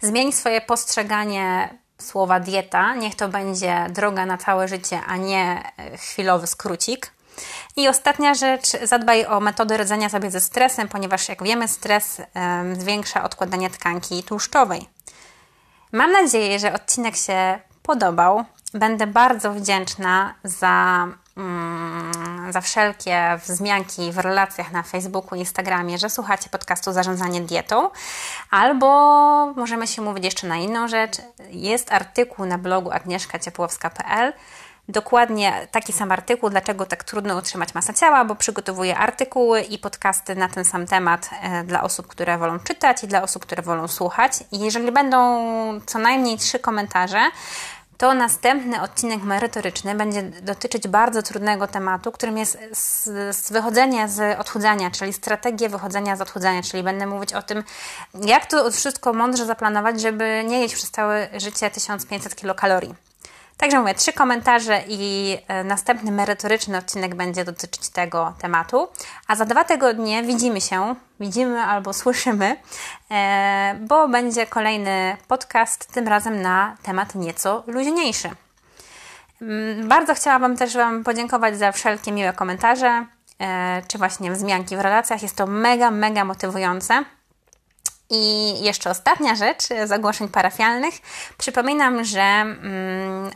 zmień 0.00 0.32
swoje 0.32 0.60
postrzeganie 0.60 1.78
słowa 1.98 2.40
dieta. 2.40 2.94
Niech 2.94 3.14
to 3.14 3.28
będzie 3.28 3.86
droga 3.90 4.26
na 4.26 4.38
całe 4.38 4.68
życie, 4.68 5.00
a 5.06 5.16
nie 5.16 5.72
e, 5.76 5.96
chwilowy 5.96 6.46
skrócik. 6.46 7.12
I 7.76 7.88
ostatnia 7.88 8.34
rzecz, 8.34 8.68
zadbaj 8.82 9.26
o 9.26 9.40
metody 9.40 9.76
radzenia 9.76 10.08
sobie 10.08 10.30
ze 10.30 10.40
stresem, 10.40 10.88
ponieważ 10.88 11.28
jak 11.28 11.42
wiemy, 11.42 11.68
stres 11.68 12.22
zwiększa 12.78 13.24
odkładanie 13.24 13.70
tkanki 13.70 14.22
tłuszczowej. 14.22 14.88
Mam 15.92 16.12
nadzieję, 16.12 16.58
że 16.58 16.72
odcinek 16.72 17.16
się 17.16 17.58
podobał. 17.82 18.44
Będę 18.74 19.06
bardzo 19.06 19.52
wdzięczna 19.52 20.34
za, 20.44 21.06
za 22.50 22.60
wszelkie 22.60 23.38
wzmianki 23.46 24.12
w 24.12 24.18
relacjach 24.18 24.72
na 24.72 24.82
Facebooku, 24.82 25.38
Instagramie, 25.38 25.98
że 25.98 26.10
słuchacie 26.10 26.50
podcastu 26.50 26.92
Zarządzanie 26.92 27.40
dietą. 27.40 27.90
Albo 28.50 28.86
możemy 29.56 29.86
się 29.86 30.02
mówić 30.02 30.24
jeszcze 30.24 30.46
na 30.46 30.56
inną 30.56 30.88
rzecz. 30.88 31.16
Jest 31.50 31.92
artykuł 31.92 32.46
na 32.46 32.58
blogu 32.58 32.90
agnieszkaciepłowska.pl 32.90 34.32
dokładnie 34.88 35.66
taki 35.70 35.92
sam 35.92 36.12
artykuł, 36.12 36.50
dlaczego 36.50 36.86
tak 36.86 37.04
trudno 37.04 37.36
utrzymać 37.36 37.74
masę 37.74 37.94
ciała, 37.94 38.24
bo 38.24 38.34
przygotowuję 38.34 38.98
artykuły 38.98 39.60
i 39.60 39.78
podcasty 39.78 40.34
na 40.36 40.48
ten 40.48 40.64
sam 40.64 40.86
temat 40.86 41.30
e, 41.42 41.64
dla 41.64 41.82
osób, 41.82 42.06
które 42.06 42.38
wolą 42.38 42.58
czytać 42.58 43.04
i 43.04 43.06
dla 43.06 43.22
osób, 43.22 43.42
które 43.42 43.62
wolą 43.62 43.88
słuchać. 43.88 44.32
I 44.52 44.58
jeżeli 44.58 44.92
będą 44.92 45.18
co 45.86 45.98
najmniej 45.98 46.38
trzy 46.38 46.58
komentarze, 46.58 47.20
to 47.98 48.14
następny 48.14 48.82
odcinek 48.82 49.22
merytoryczny 49.22 49.94
będzie 49.94 50.22
dotyczyć 50.22 50.88
bardzo 50.88 51.22
trudnego 51.22 51.66
tematu, 51.66 52.12
którym 52.12 52.38
jest 52.38 52.58
z, 52.72 53.04
z 53.36 53.52
wychodzenie 53.52 54.08
z 54.08 54.40
odchudzania, 54.40 54.90
czyli 54.90 55.12
strategię 55.12 55.68
wychodzenia 55.68 56.16
z 56.16 56.20
odchudzania, 56.20 56.62
czyli 56.62 56.82
będę 56.82 57.06
mówić 57.06 57.32
o 57.32 57.42
tym, 57.42 57.64
jak 58.14 58.46
to 58.46 58.70
wszystko 58.70 59.12
mądrze 59.12 59.46
zaplanować, 59.46 60.00
żeby 60.00 60.44
nie 60.46 60.60
jeść 60.60 60.74
przez 60.74 60.90
całe 60.90 61.28
życie 61.40 61.70
1500 61.70 62.34
kilokalorii. 62.34 62.94
Także 63.56 63.80
mówię, 63.80 63.94
trzy 63.94 64.12
komentarze 64.12 64.82
i 64.88 65.36
e, 65.48 65.64
następny 65.64 66.12
merytoryczny 66.12 66.78
odcinek 66.78 67.14
będzie 67.14 67.44
dotyczyć 67.44 67.88
tego 67.88 68.34
tematu. 68.38 68.88
A 69.28 69.36
za 69.36 69.44
dwa 69.44 69.64
tygodnie 69.64 70.22
widzimy 70.22 70.60
się, 70.60 70.94
widzimy 71.20 71.60
albo 71.60 71.92
słyszymy, 71.92 72.56
e, 73.10 73.76
bo 73.80 74.08
będzie 74.08 74.46
kolejny 74.46 75.16
podcast, 75.28 75.92
tym 75.92 76.08
razem 76.08 76.42
na 76.42 76.76
temat 76.82 77.14
nieco 77.14 77.62
luźniejszy. 77.66 78.30
Mm, 79.42 79.88
bardzo 79.88 80.14
chciałabym 80.14 80.56
też 80.56 80.76
Wam 80.76 81.04
podziękować 81.04 81.58
za 81.58 81.72
wszelkie 81.72 82.12
miłe 82.12 82.32
komentarze, 82.32 83.06
e, 83.40 83.82
czy 83.88 83.98
właśnie 83.98 84.32
wzmianki 84.32 84.76
w 84.76 84.80
relacjach. 84.80 85.22
Jest 85.22 85.36
to 85.36 85.46
mega, 85.46 85.90
mega 85.90 86.24
motywujące. 86.24 87.04
I 88.14 88.54
jeszcze 88.64 88.90
ostatnia 88.90 89.34
rzecz 89.34 89.62
z 89.84 89.92
ogłoszeń 89.92 90.28
parafialnych. 90.28 90.94
Przypominam, 91.38 92.04
że 92.04 92.20
mm, 92.20 93.30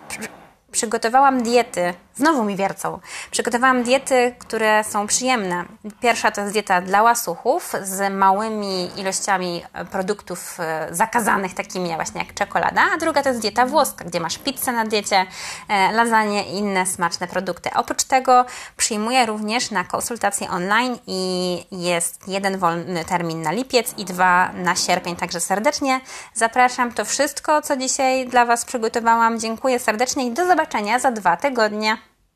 przygotowałam 0.73 1.43
diety 1.43 1.95
Znowu 2.19 2.45
mi 2.45 2.57
wiercą. 2.57 3.01
Przygotowałam 3.31 3.83
diety, 3.83 4.35
które 4.39 4.85
są 4.85 5.07
przyjemne. 5.07 5.65
Pierwsza 6.01 6.31
to 6.31 6.41
jest 6.41 6.53
dieta 6.53 6.81
dla 6.81 7.03
łasuchów 7.03 7.73
z 7.83 8.13
małymi 8.13 8.91
ilościami 8.97 9.65
produktów 9.91 10.61
e, 10.61 10.89
zakazanych, 10.91 11.55
takimi 11.55 11.95
właśnie 11.95 12.21
jak 12.21 12.35
czekolada, 12.35 12.83
a 12.95 12.97
druga 12.97 13.23
to 13.23 13.29
jest 13.29 13.41
dieta 13.41 13.67
włoska, 13.67 14.05
gdzie 14.05 14.21
masz 14.21 14.39
pizzę 14.39 14.73
na 14.73 14.85
diecie, 14.85 15.27
e, 15.69 15.93
lasagne 15.93 16.43
i 16.43 16.57
inne 16.57 16.87
smaczne 16.87 17.29
produkty. 17.29 17.71
Oprócz 17.75 18.05
tego 18.05 18.45
przyjmuję 18.77 19.27
również 19.27 19.71
na 19.71 19.85
konsultacje 19.85 20.51
online 20.51 20.99
i 21.07 21.65
jest 21.73 22.29
jeden 22.29 22.59
wolny 22.59 23.05
termin 23.05 23.43
na 23.43 23.53
lipiec 23.53 23.95
i 23.99 24.05
dwa 24.05 24.53
na 24.53 24.77
sierpień, 24.77 25.17
także 25.17 25.41
serdecznie 25.41 26.01
zapraszam. 26.35 26.93
To 26.93 27.05
wszystko, 27.05 27.63
co 27.63 27.77
dzisiaj 27.77 28.29
dla 28.29 28.47
Was 28.47 28.65
przygotowałam. 28.65 29.41
Dziękuję 29.41 29.79
serdecznie 29.79 30.27
i 30.27 30.31
do 30.31 30.47
zobaczenia 30.59 30.99
za 30.99 31.11
dwa 31.11 31.37
tygodnie. 31.37 31.97